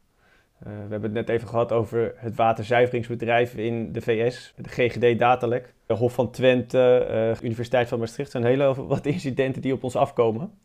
we 0.67 0.71
hebben 0.71 1.03
het 1.03 1.13
net 1.13 1.29
even 1.29 1.49
gehad 1.49 1.73
over 1.73 2.15
het 2.17 2.37
waterzuiveringsbedrijf 2.37 3.55
in 3.55 3.93
de 3.93 4.01
VS, 4.01 4.53
de 4.57 4.69
GGD 4.69 5.19
Datalek, 5.19 5.75
de 5.87 5.95
Hof 5.95 6.15
van 6.15 6.31
Twente, 6.31 7.07
uh, 7.11 7.43
Universiteit 7.49 7.89
van 7.89 7.99
Maastricht. 7.99 8.31
Zijn 8.31 8.45
hele 8.45 8.87
wat 8.87 9.07
incidenten 9.07 9.63
die 9.63 9.73
op 9.73 9.85
ons 9.85 9.97
afkomen. 9.97 10.59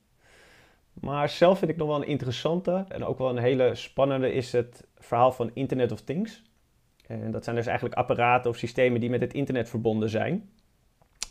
Maar 0.93 1.30
zelf 1.30 1.60
vind 1.60 1.71
ik 1.71 1.77
nog 1.77 1.88
wel 1.88 2.01
een 2.01 2.08
interessante 2.08 2.86
en 2.88 3.04
ook 3.06 3.17
wel 3.17 3.30
een 3.30 3.38
hele 3.38 3.75
spannende 3.75 4.34
is 4.34 4.51
het 4.51 4.88
verhaal 4.97 5.32
van 5.32 5.51
Internet 5.54 5.91
of 5.91 6.01
Things. 6.01 6.43
En 7.08 7.32
dat 7.32 7.43
zijn 7.43 7.56
dus 7.56 7.65
eigenlijk 7.65 7.97
apparaten 7.97 8.49
of 8.49 8.58
systemen 8.58 8.99
die 8.99 9.10
met 9.10 9.21
het 9.21 9.34
internet 9.34 9.69
verbonden 9.69 10.10
zijn. 10.10 10.49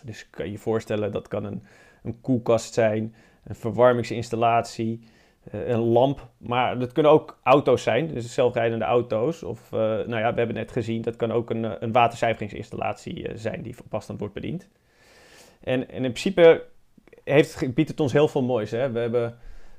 Dus 0.02 0.30
kan 0.30 0.44
je 0.44 0.52
je 0.52 0.58
voorstellen, 0.58 1.12
dat 1.12 1.28
kan 1.28 1.44
een, 1.44 1.62
een 2.02 2.20
koelkast 2.20 2.74
zijn, 2.74 3.14
een 3.44 3.54
verwarmingsinstallatie, 3.54 5.00
eh, 5.02 5.18
een 5.50 5.80
lamp. 5.80 6.28
Maar 6.36 6.78
dat 6.78 6.92
kunnen 6.92 7.12
ook 7.12 7.38
auto's 7.42 7.82
zijn, 7.82 8.14
dus 8.14 8.34
zelfrijdende 8.34 8.84
auto's. 8.84 9.42
Of, 9.42 9.72
uh, 9.72 9.80
nou 9.80 10.16
ja, 10.18 10.30
we 10.32 10.38
hebben 10.38 10.56
net 10.56 10.72
gezien, 10.72 11.02
dat 11.02 11.16
kan 11.16 11.32
ook 11.32 11.50
een, 11.50 11.64
eh, 11.64 11.72
een 11.78 11.92
waterzuiveringsinstallatie 11.92 13.30
zijn 13.34 13.62
die 13.62 13.76
op 13.84 13.94
afstand 13.94 14.18
wordt 14.18 14.34
bediend. 14.34 14.68
En, 15.60 15.88
en 15.88 16.04
in 16.04 16.12
principe 16.12 16.64
heeft, 17.24 17.74
biedt 17.74 17.90
het 17.90 18.00
ons 18.00 18.12
heel 18.12 18.28
veel 18.28 18.42
moois. 18.42 18.70
Hè? 18.70 18.90
We, 18.90 18.98
hebben, 18.98 19.38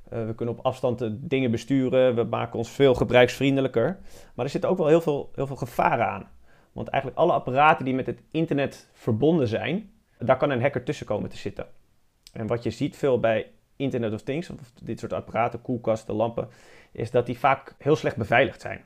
we 0.10 0.34
kunnen 0.36 0.55
op 0.57 0.65
afstand 0.65 1.10
dingen 1.12 1.51
besturen, 1.51 2.15
we 2.15 2.23
maken 2.23 2.57
ons 2.57 2.69
veel 2.69 2.93
gebruiksvriendelijker. 2.93 3.99
Maar 4.36 4.45
er 4.45 4.51
zitten 4.51 4.69
ook 4.69 4.77
wel 4.77 4.88
heel 4.88 5.01
veel, 5.01 5.31
heel 5.36 5.47
veel 5.47 5.55
gevaren 5.55 6.07
aan. 6.07 6.29
Want 6.71 6.88
eigenlijk 6.88 7.21
alle 7.21 7.34
apparaten 7.34 7.86
die 7.86 7.93
met 7.93 8.05
het 8.05 8.23
internet 8.31 8.89
verbonden 8.93 9.47
zijn, 9.47 9.91
daar 10.19 10.38
kan 10.38 10.49
een 10.49 10.62
hacker 10.62 10.84
tussen 10.84 11.05
komen 11.05 11.29
te 11.29 11.38
zitten. 11.38 11.67
En 12.34 12.47
wat 12.47 12.63
je 12.63 12.69
ziet 12.69 12.97
veel 12.97 13.19
bij 13.19 13.51
Internet 13.75 14.13
of 14.13 14.21
Things, 14.21 14.49
of 14.49 14.57
dit 14.84 14.99
soort 14.99 15.13
apparaten, 15.13 15.62
koelkasten, 15.62 16.15
lampen, 16.15 16.47
is 16.91 17.12
dat 17.12 17.25
die 17.25 17.39
vaak 17.39 17.75
heel 17.77 17.95
slecht 17.95 18.15
beveiligd 18.15 18.62
zijn. 18.62 18.81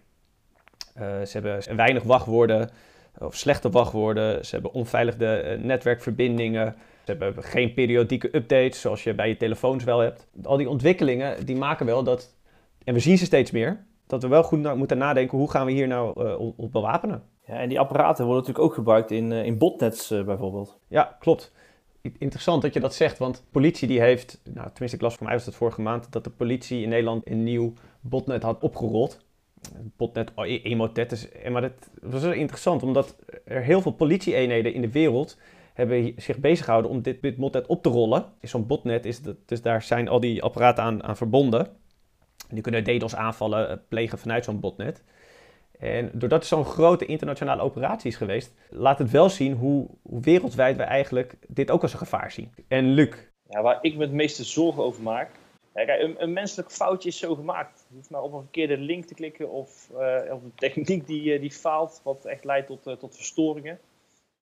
Uh, 0.97 1.01
ze 1.01 1.39
hebben 1.39 1.75
weinig 1.75 2.03
wachtwoorden, 2.03 2.69
of 3.19 3.35
slechte 3.35 3.69
wachtwoorden. 3.69 4.45
Ze 4.45 4.53
hebben 4.53 4.73
onveilige 4.73 5.57
netwerkverbindingen. 5.61 6.75
Ze 7.03 7.11
hebben 7.11 7.43
geen 7.43 7.73
periodieke 7.73 8.35
updates 8.35 8.81
zoals 8.81 9.03
je 9.03 9.13
bij 9.13 9.27
je 9.27 9.37
telefoons 9.37 9.83
wel 9.83 9.99
hebt. 9.99 10.27
Al 10.43 10.57
die 10.57 10.69
ontwikkelingen 10.69 11.45
die 11.45 11.55
maken 11.55 11.85
wel 11.85 12.03
dat, 12.03 12.35
en 12.83 12.93
we 12.93 12.99
zien 12.99 13.17
ze 13.17 13.25
steeds 13.25 13.51
meer, 13.51 13.85
dat 14.07 14.21
we 14.21 14.27
wel 14.27 14.43
goed 14.43 14.75
moeten 14.75 14.97
nadenken 14.97 15.37
hoe 15.37 15.51
gaan 15.51 15.65
we 15.65 15.71
hier 15.71 15.87
nou 15.87 16.25
uh, 16.25 16.39
op 16.39 16.71
bewapenen. 16.71 17.23
Ja, 17.45 17.53
en 17.53 17.69
die 17.69 17.79
apparaten 17.79 18.25
worden 18.25 18.41
natuurlijk 18.41 18.65
ook 18.69 18.73
gebruikt 18.73 19.11
in, 19.11 19.31
uh, 19.31 19.45
in 19.45 19.57
botnets 19.57 20.07
bijvoorbeeld. 20.25 20.79
Ja, 20.87 21.15
klopt. 21.19 21.53
Interessant 22.17 22.61
dat 22.61 22.73
je 22.73 22.79
dat 22.79 22.95
zegt, 22.95 23.17
want 23.17 23.43
politie 23.51 23.87
die 23.87 23.99
heeft, 23.99 24.41
nou, 24.43 24.67
tenminste 24.67 24.97
ik 24.97 25.01
las 25.01 25.15
voor 25.15 25.25
mij 25.25 25.35
was 25.35 25.45
het 25.45 25.55
vorige 25.55 25.81
maand, 25.81 26.11
dat 26.11 26.23
de 26.23 26.29
politie 26.29 26.81
in 26.81 26.89
Nederland 26.89 27.29
een 27.29 27.43
nieuw 27.43 27.73
botnet 28.01 28.43
had 28.43 28.61
opgerold. 28.61 29.23
Botnet 29.97 30.31
e-, 30.35 30.61
Emotet. 30.61 31.09
Dus, 31.09 31.27
maar 31.51 31.61
dat 31.61 31.73
was 32.01 32.23
interessant, 32.23 32.83
omdat 32.83 33.15
er 33.45 33.61
heel 33.61 33.81
veel 33.81 33.91
politie-eenheden 33.91 34.73
in 34.73 34.81
de 34.81 34.91
wereld 34.91 35.37
hebben 35.73 36.13
zich 36.17 36.37
bezig 36.37 36.65
gehouden 36.65 36.91
om 36.91 37.01
dit, 37.01 37.21
dit 37.21 37.37
botnet 37.37 37.67
op 37.67 37.83
te 37.83 37.89
rollen. 37.89 38.25
Zo'n 38.41 38.67
botnet 38.67 39.05
is, 39.05 39.21
dat, 39.21 39.35
dus 39.45 39.61
daar 39.61 39.81
zijn 39.81 40.07
al 40.07 40.19
die 40.19 40.43
apparaten 40.43 40.83
aan, 40.83 41.03
aan 41.03 41.17
verbonden. 41.17 41.67
Die 42.49 42.61
kunnen 42.61 42.83
DDoS 42.83 43.15
aanvallen 43.15 43.69
eh, 43.69 43.77
plegen 43.87 44.17
vanuit 44.17 44.45
zo'n 44.45 44.59
botnet. 44.59 45.03
En 45.79 46.11
doordat 46.13 46.39
het 46.39 46.47
zo'n 46.47 46.65
grote 46.65 47.05
internationale 47.05 47.61
operatie 47.61 48.09
is 48.09 48.15
geweest, 48.15 48.53
laat 48.69 48.99
het 48.99 49.11
wel 49.11 49.29
zien 49.29 49.53
hoe, 49.53 49.87
wereldwijd 50.03 50.77
wij 50.77 50.85
eigenlijk 50.85 51.35
dit 51.47 51.71
ook 51.71 51.81
als 51.81 51.93
een 51.93 51.99
gevaar 51.99 52.31
zien. 52.31 52.53
En 52.67 52.93
Luc? 52.93 53.15
Ja, 53.49 53.61
waar 53.61 53.77
ik 53.81 53.95
me 53.95 54.01
het 54.01 54.11
meeste 54.11 54.43
zorgen 54.43 54.83
over 54.83 55.03
maak. 55.03 55.29
Een, 55.73 56.33
menselijk 56.33 56.71
foutje 56.71 57.09
is 57.09 57.17
zo 57.17 57.35
gemaakt. 57.35 57.85
Je 57.89 57.95
hoeft 57.95 58.09
maar 58.09 58.21
op 58.21 58.33
een 58.33 58.41
verkeerde 58.41 58.77
link 58.77 59.05
te 59.05 59.13
klikken 59.13 59.49
of, 59.49 59.89
uh, 59.93 60.17
een 60.27 60.51
techniek 60.55 61.07
die, 61.07 61.33
uh, 61.33 61.41
die 61.41 61.51
faalt, 61.51 62.01
wat 62.03 62.25
echt 62.25 62.43
leidt 62.43 62.67
tot, 62.67 62.87
uh, 62.87 62.93
tot 62.93 63.15
verstoringen. 63.15 63.79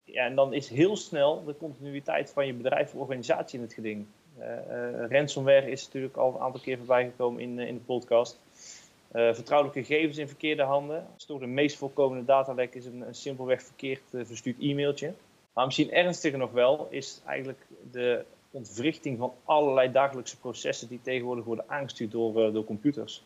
Ja, 0.03 0.25
en 0.25 0.35
dan 0.35 0.53
is 0.53 0.69
heel 0.69 0.95
snel 0.95 1.43
de 1.43 1.57
continuïteit 1.57 2.31
van 2.31 2.45
je 2.45 2.53
bedrijf 2.53 2.93
of 2.93 3.01
organisatie 3.01 3.59
in 3.59 3.65
het 3.65 3.73
geding. 3.73 4.05
ransomware 5.09 5.71
is 5.71 5.85
natuurlijk 5.85 6.17
al 6.17 6.33
een 6.33 6.41
aantal 6.41 6.61
keer 6.61 6.77
voorbij 6.77 7.03
gekomen 7.03 7.41
in, 7.41 7.59
in 7.59 7.73
de 7.73 7.81
podcast. 7.81 8.39
Uh, 9.13 9.33
vertrouwelijke 9.33 9.83
gegevens 9.83 10.17
in 10.17 10.27
verkeerde 10.27 10.63
handen. 10.63 11.07
Toch 11.27 11.39
de 11.39 11.45
meest 11.45 11.77
voorkomende 11.77 12.25
datalek 12.25 12.75
is 12.75 12.85
een, 12.85 13.01
een 13.07 13.15
simpelweg 13.15 13.63
verkeerd 13.63 14.01
uh, 14.11 14.25
verstuurd 14.25 14.59
e-mailtje. 14.59 15.13
Maar 15.53 15.65
misschien 15.65 15.91
ernstiger 15.91 16.37
nog 16.39 16.51
wel 16.51 16.87
is 16.89 17.21
eigenlijk 17.25 17.65
de 17.91 18.25
ontwrichting 18.51 19.17
van 19.17 19.33
allerlei 19.43 19.91
dagelijkse 19.91 20.37
processen 20.39 20.87
die 20.87 20.99
tegenwoordig 21.01 21.45
worden 21.45 21.69
aangestuurd 21.69 22.11
door, 22.11 22.47
uh, 22.47 22.53
door 22.53 22.63
computers. 22.63 23.23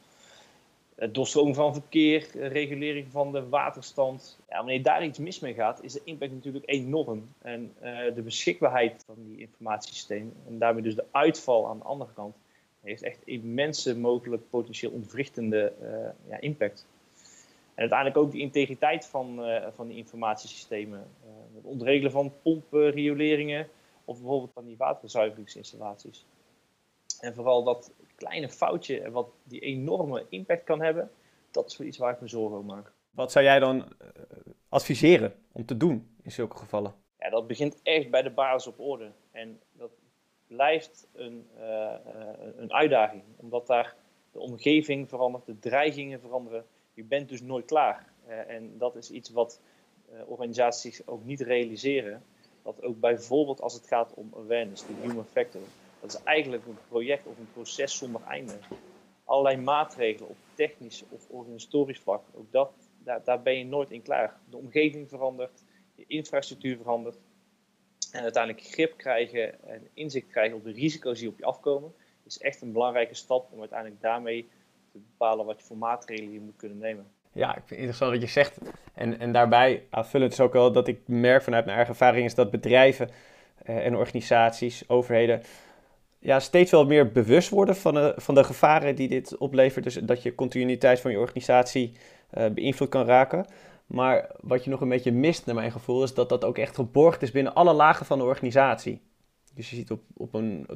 Het 0.96 1.14
doorstroming 1.14 1.56
van 1.56 1.74
verkeer, 1.74 2.28
regulering 2.34 3.12
van 3.12 3.32
de 3.32 3.50
waterstand. 3.50 4.40
Ja, 4.50 4.58
wanneer 4.58 4.84
daar 4.84 5.06
iets 5.06 5.20
mis 5.20 5.40
mee 5.40 5.54
gaat, 5.54 5.84
is 5.84 5.94
de 5.94 6.02
impact 6.04 6.32
natuurlijk 6.32 6.70
enorm. 6.70 7.28
En 7.42 7.74
de 8.16 8.22
beschikbaarheid 8.24 9.04
van 9.06 9.16
die 9.28 9.40
informatiesystemen 9.40 10.34
en 10.48 10.58
daarmee 10.58 10.84
dus 10.84 10.96
de 10.96 11.06
uitval 11.12 11.68
aan 11.68 11.78
de 11.78 11.84
andere 11.84 12.14
kant 12.14 12.36
heeft 12.88 13.04
echt 13.04 13.22
immense 13.26 13.98
mogelijk 13.98 14.50
potentieel 14.50 14.92
ontwrichtende 14.92 15.74
uh, 15.82 16.30
ja, 16.30 16.40
impact. 16.40 16.86
En 17.74 17.84
uiteindelijk 17.84 18.20
ook 18.20 18.32
de 18.32 18.40
integriteit 18.40 19.06
van, 19.06 19.50
uh, 19.50 19.68
van 19.76 19.88
die 19.88 19.98
informatiesystemen. 19.98 21.00
Uh, 21.00 21.56
het 21.56 21.66
ontregelen 21.66 22.12
van 22.12 22.34
pompen, 22.42 22.90
rioleringen 22.90 23.68
of 24.06 24.18
bijvoorbeeld 24.18 24.54
van 24.54 24.66
die 24.66 24.78
waterzuiveringsinstallaties. 24.78 26.26
En 27.20 27.34
vooral 27.34 27.64
dat 27.64 27.92
kleine 28.16 28.50
foutje 28.50 29.12
wat 29.12 29.30
die 29.44 29.60
enorme 29.60 30.26
impact 30.30 30.64
kan 30.64 30.82
hebben, 30.82 31.12
dat 31.52 31.72
is 31.72 31.78
wel 31.78 31.88
iets 31.88 31.98
waar 31.98 32.14
ik 32.14 32.22
me 32.22 32.28
zorgen 32.28 32.58
over 32.58 32.76
maak. 32.76 32.92
Wat 33.12 33.32
zou 33.32 33.46
jij 33.46 33.60
dan 33.60 33.86
adviseren 34.70 35.34
om 35.52 35.66
te 35.66 35.78
doen 35.78 36.16
in 36.22 36.32
zulke 36.32 36.58
gevallen? 36.58 36.94
Ja, 37.20 37.30
dat 37.30 37.48
begint 37.48 37.80
echt 37.84 38.10
bij 38.10 38.22
de 38.22 38.30
basis 38.30 38.68
op 38.68 38.80
orde. 38.80 39.12
En 39.32 39.60
dat 39.72 39.92
blijft 40.48 41.08
een, 41.14 41.48
uh, 41.60 41.94
een 42.58 42.74
uitdaging, 42.74 43.24
omdat 43.36 43.68
daar 43.68 43.96
de 44.32 44.40
omgeving 44.40 45.10
verandert, 45.10 45.46
de 45.46 45.60
dreigingen 45.60 46.20
veranderen. 46.20 46.66
Je 46.94 47.04
bent 47.04 47.30
dus 47.30 47.42
nooit 47.42 47.66
klaar. 47.66 48.08
Uh, 48.28 48.50
en 48.50 48.78
dat 48.78 48.96
is 48.96 49.12
iets 49.12 49.30
wat 49.30 49.62
organisaties 50.26 51.08
ook 51.08 51.24
niet 51.24 51.42
realiseren. 51.42 52.24
Dat 52.64 52.84
ook 52.84 53.00
bijvoorbeeld 53.00 53.62
als 53.62 53.74
het 53.74 53.88
gaat 53.88 54.14
om 54.14 54.34
awareness, 54.36 54.86
de 54.86 54.94
human 55.02 55.26
factor, 55.26 55.62
dat 56.00 56.14
is 56.14 56.24
eigenlijk 56.24 56.66
een 56.66 56.78
project 56.88 57.26
of 57.26 57.38
een 57.38 57.52
proces 57.54 57.98
zonder 57.98 58.22
einde. 58.28 58.54
Allerlei 59.24 59.58
maatregelen 59.58 60.30
op 60.30 60.38
technisch 60.54 61.04
of 61.10 61.30
organisatorisch 61.30 62.00
vlak, 62.00 62.24
ook 62.34 62.52
dat, 62.52 62.72
daar, 63.04 63.24
daar 63.24 63.42
ben 63.42 63.58
je 63.58 63.66
nooit 63.66 63.92
in 63.92 64.02
klaar. 64.02 64.40
De 64.50 64.58
omgeving 64.58 65.10
verandert, 65.10 65.64
de 65.96 66.04
infrastructuur 66.08 66.78
verandert. 66.78 67.18
En 68.12 68.22
uiteindelijk 68.22 68.66
grip 68.66 68.98
krijgen 68.98 69.68
en 69.68 69.88
inzicht 69.94 70.28
krijgen 70.28 70.58
op 70.58 70.64
de 70.64 70.72
risico's 70.72 71.20
die 71.20 71.30
op 71.30 71.38
je 71.38 71.46
afkomen, 71.46 71.94
is 72.26 72.38
echt 72.38 72.62
een 72.62 72.72
belangrijke 72.72 73.16
stap 73.16 73.52
om 73.52 73.60
uiteindelijk 73.60 74.02
daarmee 74.02 74.48
te 74.92 74.98
bepalen 74.98 75.46
wat 75.46 75.60
je 75.60 75.66
voor 75.66 75.78
maatregelen 75.78 76.34
je 76.34 76.40
moet 76.40 76.56
kunnen 76.58 76.78
nemen. 76.78 77.08
Ja, 77.32 77.50
ik 77.50 77.54
vind 77.54 77.70
het 77.70 77.80
interessant 77.80 78.12
wat 78.12 78.22
je 78.22 78.28
zegt. 78.28 78.58
En, 78.94 79.20
en 79.20 79.32
daarbij 79.32 79.84
aanvullend 79.90 80.32
is 80.32 80.40
ook 80.40 80.54
wel 80.54 80.72
dat 80.72 80.88
ik 80.88 81.00
merk 81.06 81.44
vanuit 81.44 81.66
mijn 81.66 81.78
eigen 81.78 81.94
ervaring 81.94 82.26
is 82.26 82.36
dat 82.36 82.52
bedrijven 82.52 83.10
eh, 83.64 83.86
en 83.86 83.96
organisaties, 83.96 84.90
overheden, 84.90 85.42
ja, 86.20 86.40
steeds 86.40 86.72
wel 86.72 86.86
meer 86.86 87.12
bewust 87.12 87.50
worden 87.50 87.76
van 87.76 87.94
de, 87.94 88.14
van 88.16 88.36
de 88.36 88.44
gevaren 88.44 88.96
die 88.96 89.08
dit 89.08 89.38
oplevert. 89.38 89.84
Dus 89.84 89.94
dat 89.96 90.24
je 90.24 90.36
continuïteit 90.36 91.00
van 91.00 91.12
je 91.12 91.20
organisatie 91.20 91.92
uh, 92.38 92.46
beïnvloed 92.46 92.90
kan 92.90 93.06
raken. 93.06 93.46
Maar 93.88 94.32
wat 94.40 94.64
je 94.64 94.70
nog 94.70 94.82
een 94.82 94.90
beetje 94.90 95.12
mist, 95.12 95.46
naar 95.46 95.56
mijn 95.56 95.72
gevoel, 95.72 96.04
is 96.04 96.14
dat 96.14 96.30
dat 96.30 96.44
ook 96.44 96.58
echt 96.58 96.76
geborgd 96.76 97.22
is 97.22 97.32
binnen 97.32 97.54
alle 97.54 97.74
lagen 97.74 98.06
van 98.06 98.18
de 98.18 98.24
organisatie. 98.24 99.02
Dus 99.54 99.70
je 99.70 99.76
ziet 99.76 99.92
op, 99.92 100.02
op 100.14 100.34
een 100.34 100.68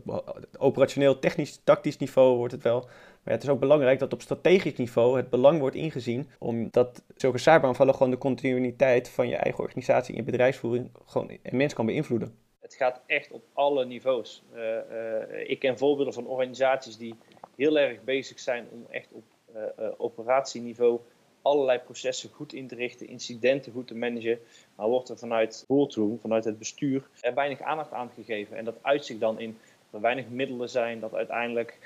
operationeel, 0.58 1.20
technisch, 1.20 1.62
tactisch 1.64 1.98
niveau 1.98 2.38
wordt 2.38 2.54
het 2.54 2.64
wel. 2.64 2.80
Maar 3.24 3.34
het 3.34 3.44
is 3.44 3.50
ook 3.50 3.60
belangrijk 3.60 4.00
dat 4.00 4.14
op 4.14 4.22
strategisch 4.22 4.76
niveau 4.76 5.18
het 5.18 5.30
belang 5.30 5.60
wordt 5.60 5.76
ingezien. 5.76 6.30
Omdat 6.40 7.04
zulke 7.16 7.38
cyberaanvallen 7.38 7.94
gewoon 7.94 8.12
de 8.12 8.18
continuïteit 8.18 9.10
van 9.10 9.28
je 9.28 9.36
eigen 9.36 9.64
organisatie 9.64 10.16
in 10.16 10.26
bedrijfsvoering 10.26 10.90
gewoon 11.06 11.38
immens 11.42 11.74
kan 11.74 11.86
beïnvloeden. 11.86 12.36
Het 12.60 12.74
gaat 12.74 13.02
echt 13.06 13.32
op 13.32 13.44
alle 13.54 13.86
niveaus. 13.86 14.44
Uh, 14.54 14.62
uh, 14.62 15.50
ik 15.50 15.60
ken 15.60 15.78
voorbeelden 15.78 16.14
van 16.14 16.26
organisaties 16.26 16.98
die 16.98 17.16
heel 17.56 17.80
erg 17.80 18.04
bezig 18.04 18.40
zijn 18.40 18.68
om 18.72 18.86
echt 18.90 19.08
op 19.12 19.24
uh, 19.56 19.86
operatieniveau 19.98 21.00
allerlei 21.42 21.80
processen 21.80 22.30
goed 22.30 22.54
in 22.54 22.68
te 22.68 22.76
richten, 22.76 23.08
incidenten 23.08 23.72
goed 23.72 23.88
te 23.88 23.96
managen. 23.96 24.40
Maar 24.76 24.88
wordt 24.88 25.10
er 25.10 25.18
vanuit 25.18 25.64
boardroom, 25.68 26.20
vanuit 26.22 26.46
het 26.46 26.58
bestuur, 26.58 27.10
er 27.22 27.34
weinig 27.34 27.62
aandacht 27.62 27.92
aan 27.92 28.12
gegeven. 28.16 28.58
En 28.58 28.66
dat 28.66 28.78
uitzicht 28.82 29.20
dan 29.20 29.40
in 29.40 29.58
dat 29.92 29.94
er 29.94 30.02
weinig 30.02 30.30
middelen 30.30 30.70
zijn, 30.70 31.00
dat 31.00 31.14
uiteindelijk 31.14 31.78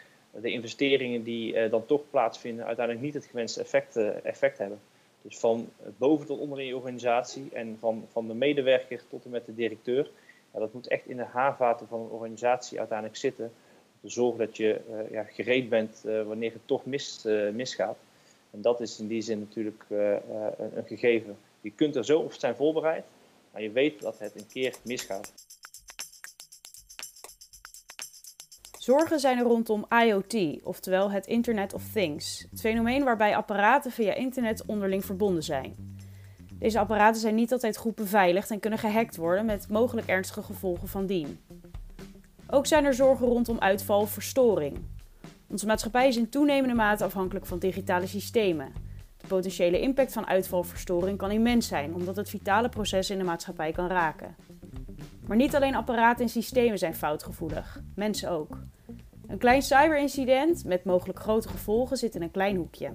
de 0.41 0.51
investeringen 0.51 1.23
die 1.23 1.53
uh, 1.53 1.71
dan 1.71 1.85
toch 1.85 2.01
plaatsvinden, 2.09 2.65
uiteindelijk 2.65 3.05
niet 3.05 3.13
het 3.13 3.25
gewenste 3.25 3.61
effect, 3.61 3.97
uh, 3.97 4.25
effect 4.25 4.57
hebben. 4.57 4.79
Dus 5.21 5.37
van 5.37 5.69
boven 5.97 6.25
tot 6.25 6.39
onder 6.39 6.59
in 6.59 6.65
je 6.65 6.75
organisatie 6.75 7.49
en 7.53 7.77
van, 7.79 8.05
van 8.11 8.27
de 8.27 8.33
medewerker 8.33 9.01
tot 9.09 9.25
en 9.25 9.31
met 9.31 9.45
de 9.45 9.55
directeur. 9.55 10.09
Ja, 10.53 10.59
dat 10.59 10.73
moet 10.73 10.87
echt 10.87 11.07
in 11.07 11.17
de 11.17 11.23
haarvaten 11.23 11.87
van 11.87 11.99
een 11.99 12.09
organisatie 12.09 12.79
uiteindelijk 12.79 13.17
zitten. 13.17 13.45
Om 13.45 14.09
te 14.09 14.09
zorgen 14.09 14.37
dat 14.37 14.57
je 14.57 14.81
uh, 14.89 15.11
ja, 15.11 15.23
gereed 15.23 15.69
bent 15.69 16.01
wanneer 16.25 16.51
het 16.51 16.61
toch 16.65 16.85
mis, 16.85 17.23
misgaat. 17.53 17.97
En 18.55 18.61
dat 18.61 18.81
is 18.81 18.99
in 18.99 19.07
die 19.07 19.21
zin 19.21 19.39
natuurlijk 19.39 19.83
uh, 19.87 19.99
uh, 19.99 20.17
een 20.75 20.85
gegeven. 20.85 21.37
Je 21.61 21.71
kunt 21.71 21.95
er 21.95 22.05
zo 22.05 22.19
op 22.19 22.33
zijn 22.33 22.55
voorbereid, 22.55 23.03
maar 23.51 23.61
je 23.61 23.71
weet 23.71 24.01
dat 24.01 24.19
het 24.19 24.35
een 24.35 24.47
keer 24.47 24.75
misgaat. 24.83 25.33
Zorgen 28.79 29.19
zijn 29.19 29.37
er 29.37 29.43
rondom 29.43 29.85
IoT, 30.03 30.63
oftewel 30.63 31.11
het 31.11 31.27
Internet 31.27 31.73
of 31.73 31.83
Things. 31.93 32.45
Het 32.51 32.59
fenomeen 32.59 33.03
waarbij 33.03 33.35
apparaten 33.35 33.91
via 33.91 34.13
internet 34.13 34.65
onderling 34.65 35.05
verbonden 35.05 35.43
zijn. 35.43 35.97
Deze 36.53 36.79
apparaten 36.79 37.21
zijn 37.21 37.35
niet 37.35 37.51
altijd 37.51 37.77
goed 37.77 37.95
beveiligd 37.95 38.51
en 38.51 38.59
kunnen 38.59 38.79
gehackt 38.79 39.15
worden 39.15 39.45
met 39.45 39.69
mogelijk 39.69 40.07
ernstige 40.07 40.41
gevolgen 40.41 40.87
van 40.87 41.05
dien. 41.05 41.39
Ook 42.49 42.65
zijn 42.65 42.85
er 42.85 42.93
zorgen 42.93 43.27
rondom 43.27 43.59
uitval 43.59 44.05
verstoring. 44.05 44.77
Onze 45.47 45.65
maatschappij 45.65 46.07
is 46.07 46.17
in 46.17 46.29
toenemende 46.29 46.75
mate 46.75 47.03
afhankelijk 47.03 47.45
van 47.45 47.59
digitale 47.59 48.07
systemen. 48.07 48.73
De 49.17 49.27
potentiële 49.27 49.79
impact 49.79 50.13
van 50.13 50.27
uitvalverstoring 50.27 51.17
kan 51.17 51.31
immens 51.31 51.67
zijn, 51.67 51.93
omdat 51.93 52.15
het 52.15 52.29
vitale 52.29 52.69
processen 52.69 53.15
in 53.15 53.21
de 53.21 53.27
maatschappij 53.27 53.71
kan 53.71 53.87
raken. 53.87 54.35
Maar 55.27 55.37
niet 55.37 55.55
alleen 55.55 55.75
apparaten 55.75 56.23
en 56.23 56.29
systemen 56.29 56.77
zijn 56.77 56.95
foutgevoelig, 56.95 57.81
mensen 57.95 58.29
ook. 58.29 58.57
Een 59.27 59.37
klein 59.37 59.61
cyberincident 59.61 60.65
met 60.65 60.83
mogelijk 60.83 61.19
grote 61.19 61.47
gevolgen 61.47 61.97
zit 61.97 62.15
in 62.15 62.21
een 62.21 62.31
klein 62.31 62.55
hoekje. 62.55 62.91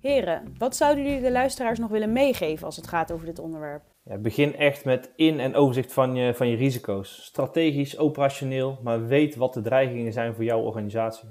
Heren, 0.00 0.54
wat 0.58 0.76
zouden 0.76 1.04
jullie 1.04 1.20
de 1.20 1.30
luisteraars 1.30 1.78
nog 1.78 1.90
willen 1.90 2.12
meegeven 2.12 2.66
als 2.66 2.76
het 2.76 2.86
gaat 2.86 3.12
over 3.12 3.26
dit 3.26 3.38
onderwerp? 3.38 3.91
Begin 4.04 4.56
echt 4.56 4.84
met 4.84 5.12
in- 5.16 5.40
en 5.40 5.54
overzicht 5.54 5.92
van 5.92 6.14
je, 6.14 6.34
van 6.34 6.48
je 6.48 6.56
risico's. 6.56 7.24
Strategisch, 7.24 7.98
operationeel, 7.98 8.78
maar 8.82 9.06
weet 9.06 9.36
wat 9.36 9.54
de 9.54 9.60
dreigingen 9.60 10.12
zijn 10.12 10.34
voor 10.34 10.44
jouw 10.44 10.60
organisatie. 10.60 11.28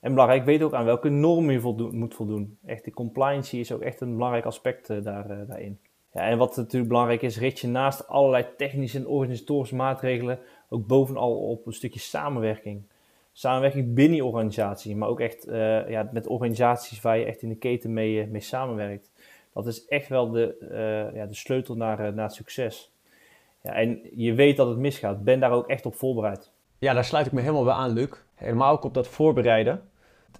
En 0.00 0.10
belangrijk, 0.12 0.44
weet 0.44 0.62
ook 0.62 0.74
aan 0.74 0.84
welke 0.84 1.08
normen 1.08 1.54
je 1.54 1.88
moet 1.90 2.14
voldoen. 2.14 2.58
Echt, 2.64 2.84
die 2.84 2.92
compliance 2.92 3.58
is 3.58 3.72
ook 3.72 3.80
echt 3.80 4.00
een 4.00 4.14
belangrijk 4.14 4.44
aspect 4.44 4.90
uh, 4.90 5.02
daar, 5.02 5.30
uh, 5.30 5.48
daarin. 5.48 5.78
Ja, 6.12 6.20
en 6.20 6.38
wat 6.38 6.56
natuurlijk 6.56 6.88
belangrijk 6.90 7.22
is, 7.22 7.38
richt 7.38 7.58
je 7.58 7.66
naast 7.66 8.08
allerlei 8.08 8.46
technische 8.56 8.98
en 8.98 9.06
organisatorische 9.06 9.74
maatregelen 9.74 10.38
ook 10.68 10.86
bovenal 10.86 11.48
op 11.48 11.66
een 11.66 11.72
stukje 11.72 12.00
samenwerking. 12.00 12.82
Samenwerking 13.32 13.94
binnen 13.94 14.16
je 14.16 14.24
organisatie, 14.24 14.96
maar 14.96 15.08
ook 15.08 15.20
echt 15.20 15.48
uh, 15.48 15.88
ja, 15.88 16.08
met 16.12 16.26
organisaties 16.26 17.00
waar 17.00 17.18
je 17.18 17.24
echt 17.24 17.42
in 17.42 17.48
de 17.48 17.56
keten 17.56 17.92
mee, 17.92 18.26
mee 18.26 18.40
samenwerkt. 18.40 19.10
Dat 19.64 19.66
is 19.66 19.86
echt 19.86 20.08
wel 20.08 20.30
de, 20.30 20.56
uh, 20.60 21.16
ja, 21.16 21.26
de 21.26 21.34
sleutel 21.34 21.74
naar, 21.74 22.14
naar 22.14 22.30
succes. 22.30 22.92
Ja, 23.62 23.72
en 23.72 24.00
je 24.14 24.34
weet 24.34 24.56
dat 24.56 24.68
het 24.68 24.78
misgaat. 24.78 25.24
Ben 25.24 25.40
daar 25.40 25.52
ook 25.52 25.68
echt 25.68 25.86
op 25.86 25.94
voorbereid. 25.94 26.52
Ja, 26.78 26.92
daar 26.92 27.04
sluit 27.04 27.26
ik 27.26 27.32
me 27.32 27.40
helemaal 27.40 27.64
bij 27.64 27.72
aan, 27.72 27.92
Luc. 27.92 28.10
Helemaal 28.34 28.72
ook 28.72 28.84
op 28.84 28.94
dat 28.94 29.08
voorbereiden. 29.08 29.82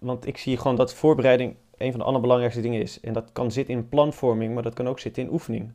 Want 0.00 0.26
ik 0.26 0.38
zie 0.38 0.57
gewoon 0.57 0.76
dat 0.76 0.94
voorbereiding 0.94 1.57
een 1.76 1.90
van 1.90 2.00
de 2.00 2.07
allerbelangrijkste 2.07 2.61
dingen 2.61 2.81
is. 2.81 3.00
En 3.00 3.12
dat 3.12 3.33
kan 3.33 3.50
zitten 3.50 3.74
in 3.74 3.88
planvorming, 3.88 4.54
maar 4.54 4.62
dat 4.62 4.74
kan 4.74 4.88
ook 4.88 4.98
zitten 4.98 5.22
in 5.22 5.33
oefening. 5.33 5.72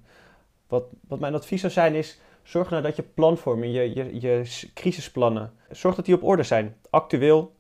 Wat, 0.68 0.84
wat 1.08 1.20
mijn 1.20 1.36
advies 1.36 1.62
zou 1.62 1.74
zijn 1.74 1.96
is, 1.96 2.20
zorg 2.44 2.70
nou 2.70 2.82
dat 2.82 2.96
je 2.96 3.04
planvorming, 3.04 3.74
je, 3.74 3.96
je, 3.96 4.20
je 4.22 4.70
crisisplannen, 4.74 5.54
zorg 5.72 5.96
dat 5.96 6.06
die 6.06 6.16
op 6.16 6.24
orde 6.24 6.44
zijn. 6.44 6.76
Actueel. 6.90 7.53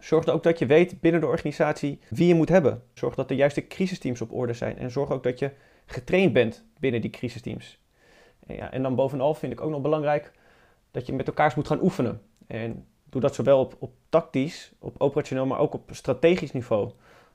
Zorg 0.00 0.26
ook 0.26 0.42
dat 0.42 0.58
je 0.58 0.66
weet 0.66 1.00
binnen 1.00 1.20
de 1.20 1.26
organisatie 1.26 2.00
wie 2.08 2.28
je 2.28 2.34
moet 2.34 2.48
hebben. 2.48 2.82
Zorg 2.94 3.14
dat 3.14 3.28
de 3.28 3.36
juiste 3.36 3.66
crisisteams 3.66 4.20
op 4.20 4.32
orde 4.32 4.52
zijn. 4.52 4.78
En 4.78 4.90
zorg 4.90 5.10
ook 5.10 5.22
dat 5.22 5.38
je 5.38 5.50
getraind 5.86 6.32
bent 6.32 6.64
binnen 6.78 7.00
die 7.00 7.10
crisisteams. 7.10 7.80
En, 8.46 8.56
ja, 8.56 8.72
en 8.72 8.82
dan 8.82 8.94
bovenal 8.94 9.34
vind 9.34 9.52
ik 9.52 9.60
ook 9.60 9.70
nog 9.70 9.80
belangrijk 9.80 10.32
dat 10.90 11.06
je 11.06 11.12
met 11.12 11.26
elkaar 11.26 11.52
moet 11.56 11.66
gaan 11.66 11.82
oefenen. 11.82 12.20
En 12.46 12.86
doe 13.04 13.20
dat 13.20 13.34
zowel 13.34 13.60
op, 13.60 13.76
op 13.78 13.92
tactisch, 14.08 14.72
op 14.78 14.94
operationeel, 14.98 15.46
maar 15.46 15.58
ook 15.58 15.74
op 15.74 15.90
strategisch 15.92 16.52
niveau. 16.52 16.90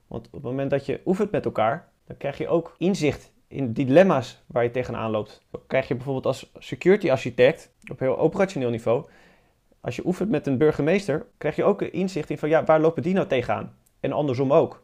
Want 0.08 0.26
op 0.26 0.34
het 0.34 0.44
moment 0.44 0.70
dat 0.70 0.86
je 0.86 1.02
oefent 1.06 1.32
met 1.32 1.46
elkaar, 1.46 1.90
dan 2.08 2.18
krijg 2.18 2.38
je 2.38 2.48
ook 2.48 2.76
inzicht 2.78 3.32
in 3.48 3.74
dilemma's 3.74 4.44
waar 4.48 4.64
je 4.64 4.72
tegenaan 4.72 5.12
loopt. 5.12 5.42
Dan 5.52 5.62
krijg 5.68 5.88
je 5.88 5.96
bijvoorbeeld 5.96 6.26
als 6.26 6.52
security 6.58 7.12
architect 7.12 7.72
op 7.92 8.00
heel 8.00 8.18
operationeel 8.18 8.70
niveau, 8.70 9.06
als 9.84 9.96
je 9.96 10.06
oefent 10.06 10.30
met 10.30 10.48
een 10.48 10.58
burgemeester, 10.58 11.26
krijg 11.38 11.56
je 11.56 11.64
ook 11.64 11.82
inzicht 11.82 12.30
in 12.30 12.38
van 12.38 12.50
ja, 12.50 12.64
waar 12.64 12.82
lopen 12.82 13.04
die 13.04 13.14
nou 13.14 13.28
tegenaan? 13.28 13.76
En 14.00 14.12
andersom 14.12 14.54
ook. 14.54 14.84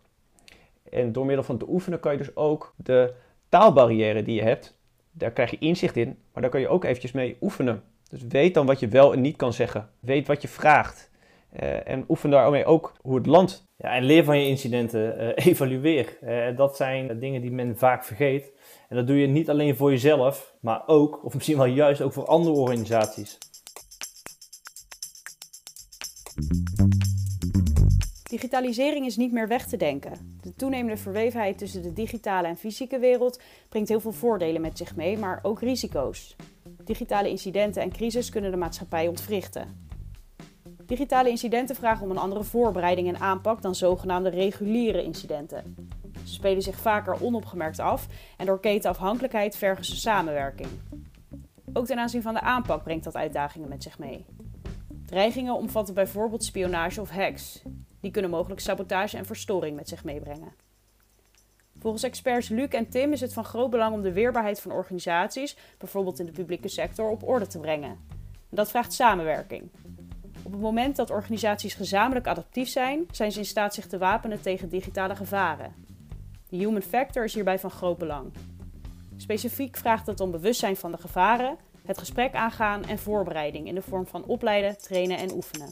En 0.90 1.12
door 1.12 1.26
middel 1.26 1.44
van 1.44 1.58
te 1.58 1.70
oefenen 1.70 2.00
kan 2.00 2.12
je 2.12 2.18
dus 2.18 2.36
ook 2.36 2.74
de 2.76 3.14
taalbarrière 3.50 4.24
die 4.24 4.36
je 4.36 4.42
hebt, 4.42 4.78
daar 5.12 5.32
krijg 5.32 5.52
je 5.52 5.58
inzicht 5.58 5.96
in, 5.96 6.18
maar 6.34 6.42
daar 6.42 6.52
kan 6.52 6.60
je 6.60 6.68
ook 6.68 6.84
eventjes 6.84 7.12
mee 7.12 7.38
oefenen. 7.42 7.84
Dus 8.10 8.24
weet 8.28 8.54
dan 8.54 8.66
wat 8.66 8.80
je 8.80 8.88
wel 8.88 9.14
en 9.14 9.22
niet 9.22 9.36
kan 9.36 9.54
zeggen. 9.54 9.90
Weet 10.00 10.28
wat 10.28 10.42
je 10.42 10.48
vraagt. 10.48 11.10
Uh, 11.62 11.88
en 11.88 12.06
oefen 12.08 12.30
daarmee 12.30 12.66
ook 12.66 12.94
hoe 13.02 13.16
het 13.16 13.26
land. 13.26 13.64
Ja, 13.76 13.96
en 13.96 14.04
leer 14.04 14.24
van 14.24 14.40
je 14.40 14.48
incidenten. 14.48 15.22
Uh, 15.22 15.46
evalueer. 15.48 16.18
Uh, 16.24 16.58
dat 16.58 16.76
zijn 16.76 17.20
dingen 17.20 17.42
die 17.42 17.52
men 17.52 17.78
vaak 17.78 18.04
vergeet. 18.04 18.52
En 18.90 18.96
dat 18.96 19.08
doe 19.08 19.18
je 19.18 19.28
niet 19.28 19.50
alleen 19.50 19.76
voor 19.76 19.92
jezelf, 19.92 20.56
maar 20.60 20.84
ook, 20.86 21.26
of 21.26 21.34
misschien 21.34 21.58
wel 21.58 21.66
juist 21.66 22.02
ook 22.02 22.14
voor 22.14 22.26
andere 22.26 22.56
organisaties. 22.56 23.38
Digitalisering 28.30 29.06
is 29.06 29.18
niet 29.18 29.32
meer 29.32 29.48
weg 29.48 29.68
te 29.68 29.78
denken. 29.78 30.38
De 30.42 30.56
toenemende 30.56 30.98
verwevenheid 30.98 31.58
tussen 31.58 31.82
de 31.82 31.94
digitale 31.94 32.48
en 32.48 32.58
fysieke 32.58 33.00
wereld 33.00 33.42
brengt 33.70 33.90
heel 33.90 34.00
veel 34.00 34.12
voordelen 34.12 34.62
met 34.62 34.78
zich 34.78 34.96
mee, 34.96 35.18
maar 35.18 35.40
ook 35.42 35.62
risico's. 35.62 36.36
Digitale 36.84 37.30
incidenten 37.30 37.82
en 37.82 37.92
crisis 37.92 38.30
kunnen 38.30 38.52
de 38.52 38.58
maatschappij 38.58 39.08
ontwrichten. 39.08 39.88
Digitale 40.86 41.30
incidenten 41.30 41.76
vragen 41.76 42.04
om 42.04 42.12
een 42.12 42.18
andere 42.18 42.44
voorbereiding 42.44 43.08
en 43.08 43.20
aanpak 43.20 43.62
dan 43.62 43.76
zogenaamde 43.76 44.30
reguliere 44.30 45.04
incidenten. 45.04 45.76
Ze 46.24 46.34
spelen 46.34 46.62
zich 46.62 46.78
vaker 46.78 47.22
onopgemerkt 47.22 47.80
af 47.80 48.08
en 48.38 48.46
door 48.46 48.60
ketenafhankelijkheid 48.60 49.56
vergen 49.56 49.86
ze 49.86 49.96
samenwerking. 49.96 50.70
Ook 51.74 51.86
ten 51.86 52.00
aanzien 52.00 52.22
van 52.22 52.34
de 52.34 52.42
aanpak 52.42 52.84
brengt 52.84 53.04
dat 53.04 53.16
uitdagingen 53.16 53.70
met 53.70 53.84
zich 53.84 54.00
mee. 54.00 54.26
Dreigingen 55.10 55.56
omvatten 55.56 55.94
bijvoorbeeld 55.94 56.44
spionage 56.44 57.02
of 57.02 57.10
hacks. 57.10 57.62
Die 58.00 58.12
kunnen 58.12 58.32
mogelijk 58.32 58.62
sabotage 58.62 59.18
en 59.18 59.26
verstoring 59.26 59.76
met 59.76 59.90
zich 59.90 60.04
meebrengen. 60.04 60.54
Volgens 61.80 62.04
experts 62.04 62.50
Luc 62.50 62.68
en 62.68 62.90
Tim 62.90 63.12
is 63.12 63.22
het 63.22 63.34
van 63.34 63.44
groot 63.44 63.70
belang 63.70 63.94
om 63.94 64.02
de 64.02 64.14
weerbaarheid 64.14 64.62
van 64.62 64.72
organisaties, 64.72 65.58
bijvoorbeeld 65.78 66.20
in 66.20 66.26
de 66.26 66.32
publieke 66.32 66.68
sector, 66.68 67.10
op 67.10 67.28
orde 67.28 67.48
te 67.48 67.60
brengen. 67.60 67.98
dat 68.50 68.70
vraagt 68.70 68.94
samenwerking. 68.94 69.70
Op 70.44 70.52
het 70.52 70.62
moment 70.62 70.96
dat 70.96 71.10
organisaties 71.10 71.74
gezamenlijk 71.74 72.28
adaptief 72.28 72.70
zijn, 72.70 73.06
zijn 73.12 73.32
ze 73.32 73.40
in 73.40 73.46
staat 73.46 73.74
zich 73.74 73.88
te 73.88 73.98
wapenen 73.98 74.42
tegen 74.42 74.70
digitale 74.70 75.16
gevaren. 75.16 75.74
De 76.50 76.58
human 76.58 76.82
factor 76.82 77.24
is 77.24 77.34
hierbij 77.34 77.60
van 77.60 77.72
groot 77.72 77.98
belang. 77.98 78.34
Specifiek 79.18 79.78
vraagt 79.78 80.08
het 80.08 80.20
om 80.20 80.32
bewustzijn 80.32 80.76
van 80.76 80.92
de 80.92 80.98
gevaren, 80.98 81.58
het 81.90 81.98
gesprek 81.98 82.34
aangaan 82.34 82.84
en 82.84 83.00
voorbereiding 83.00 83.68
in 83.68 83.76
de 83.76 83.82
vorm 83.82 84.08
van 84.08 84.26
opleiden, 84.26 84.78
trainen 84.78 85.18
en 85.18 85.34
oefenen. 85.34 85.70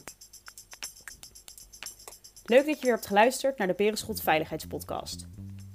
Leuk 2.45 2.65
dat 2.65 2.75
je 2.75 2.81
weer 2.81 2.93
hebt 2.93 3.05
geluisterd 3.05 3.57
naar 3.57 3.67
de 3.67 3.73
Berenschot 3.73 4.21
Veiligheidspodcast. 4.21 5.27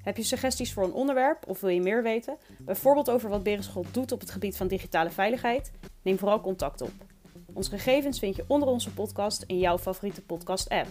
Heb 0.03 0.17
je 0.17 0.23
suggesties 0.23 0.73
voor 0.73 0.85
een 0.85 0.93
onderwerp 0.93 1.49
of 1.49 1.61
wil 1.61 1.71
je 1.71 1.81
meer 1.81 2.03
weten, 2.03 2.37
bijvoorbeeld 2.59 3.11
over 3.11 3.29
wat 3.31 3.43
Berenschot 3.43 3.95
doet 3.95 4.13
op 4.13 4.21
het 4.21 4.31
gebied 4.31 4.57
van 4.57 4.69
digitale 4.69 5.11
veiligheid? 5.11 5.73
Neem 6.03 6.19
vooral 6.19 6.41
contact 6.41 6.81
op. 6.81 6.93
Onze 7.53 7.71
gegevens 7.71 8.19
vind 8.19 8.37
je 8.37 8.45
onder 8.47 8.69
onze 8.69 8.93
podcast 8.93 9.45
in 9.47 9.59
jouw 9.59 9.79
favoriete 9.79 10.23
podcast-app. 10.23 10.89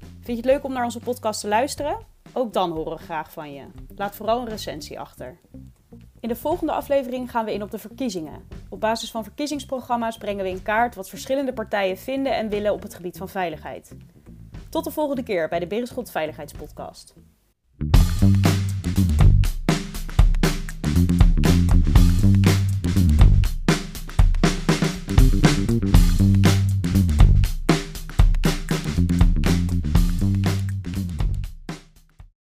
Vind 0.00 0.24
je 0.24 0.36
het 0.36 0.44
leuk 0.44 0.64
om 0.64 0.72
naar 0.72 0.84
onze 0.84 1.00
podcast 1.00 1.40
te 1.40 1.48
luisteren? 1.48 1.98
Ook 2.32 2.52
dan 2.52 2.70
horen 2.70 2.96
we 2.96 3.02
graag 3.02 3.32
van 3.32 3.52
je. 3.52 3.64
Laat 3.96 4.16
vooral 4.16 4.40
een 4.40 4.48
recensie 4.48 5.00
achter. 5.00 5.38
In 6.20 6.28
de 6.28 6.36
volgende 6.36 6.72
aflevering 6.72 7.30
gaan 7.30 7.44
we 7.44 7.52
in 7.52 7.62
op 7.62 7.70
de 7.70 7.78
verkiezingen. 7.78 8.48
Op 8.68 8.80
basis 8.80 9.10
van 9.10 9.24
verkiezingsprogramma's 9.24 10.18
brengen 10.18 10.44
we 10.44 10.50
in 10.50 10.62
kaart 10.62 10.94
wat 10.94 11.08
verschillende 11.08 11.52
partijen 11.52 11.98
vinden 11.98 12.36
en 12.36 12.48
willen 12.48 12.72
op 12.72 12.82
het 12.82 12.94
gebied 12.94 13.16
van 13.16 13.28
veiligheid. 13.28 13.96
Tot 14.68 14.84
de 14.84 14.90
volgende 14.90 15.22
keer 15.22 15.48
bij 15.48 15.58
de 15.58 15.66
Berenschot 15.66 16.10
Veiligheidspodcast. 16.10 17.14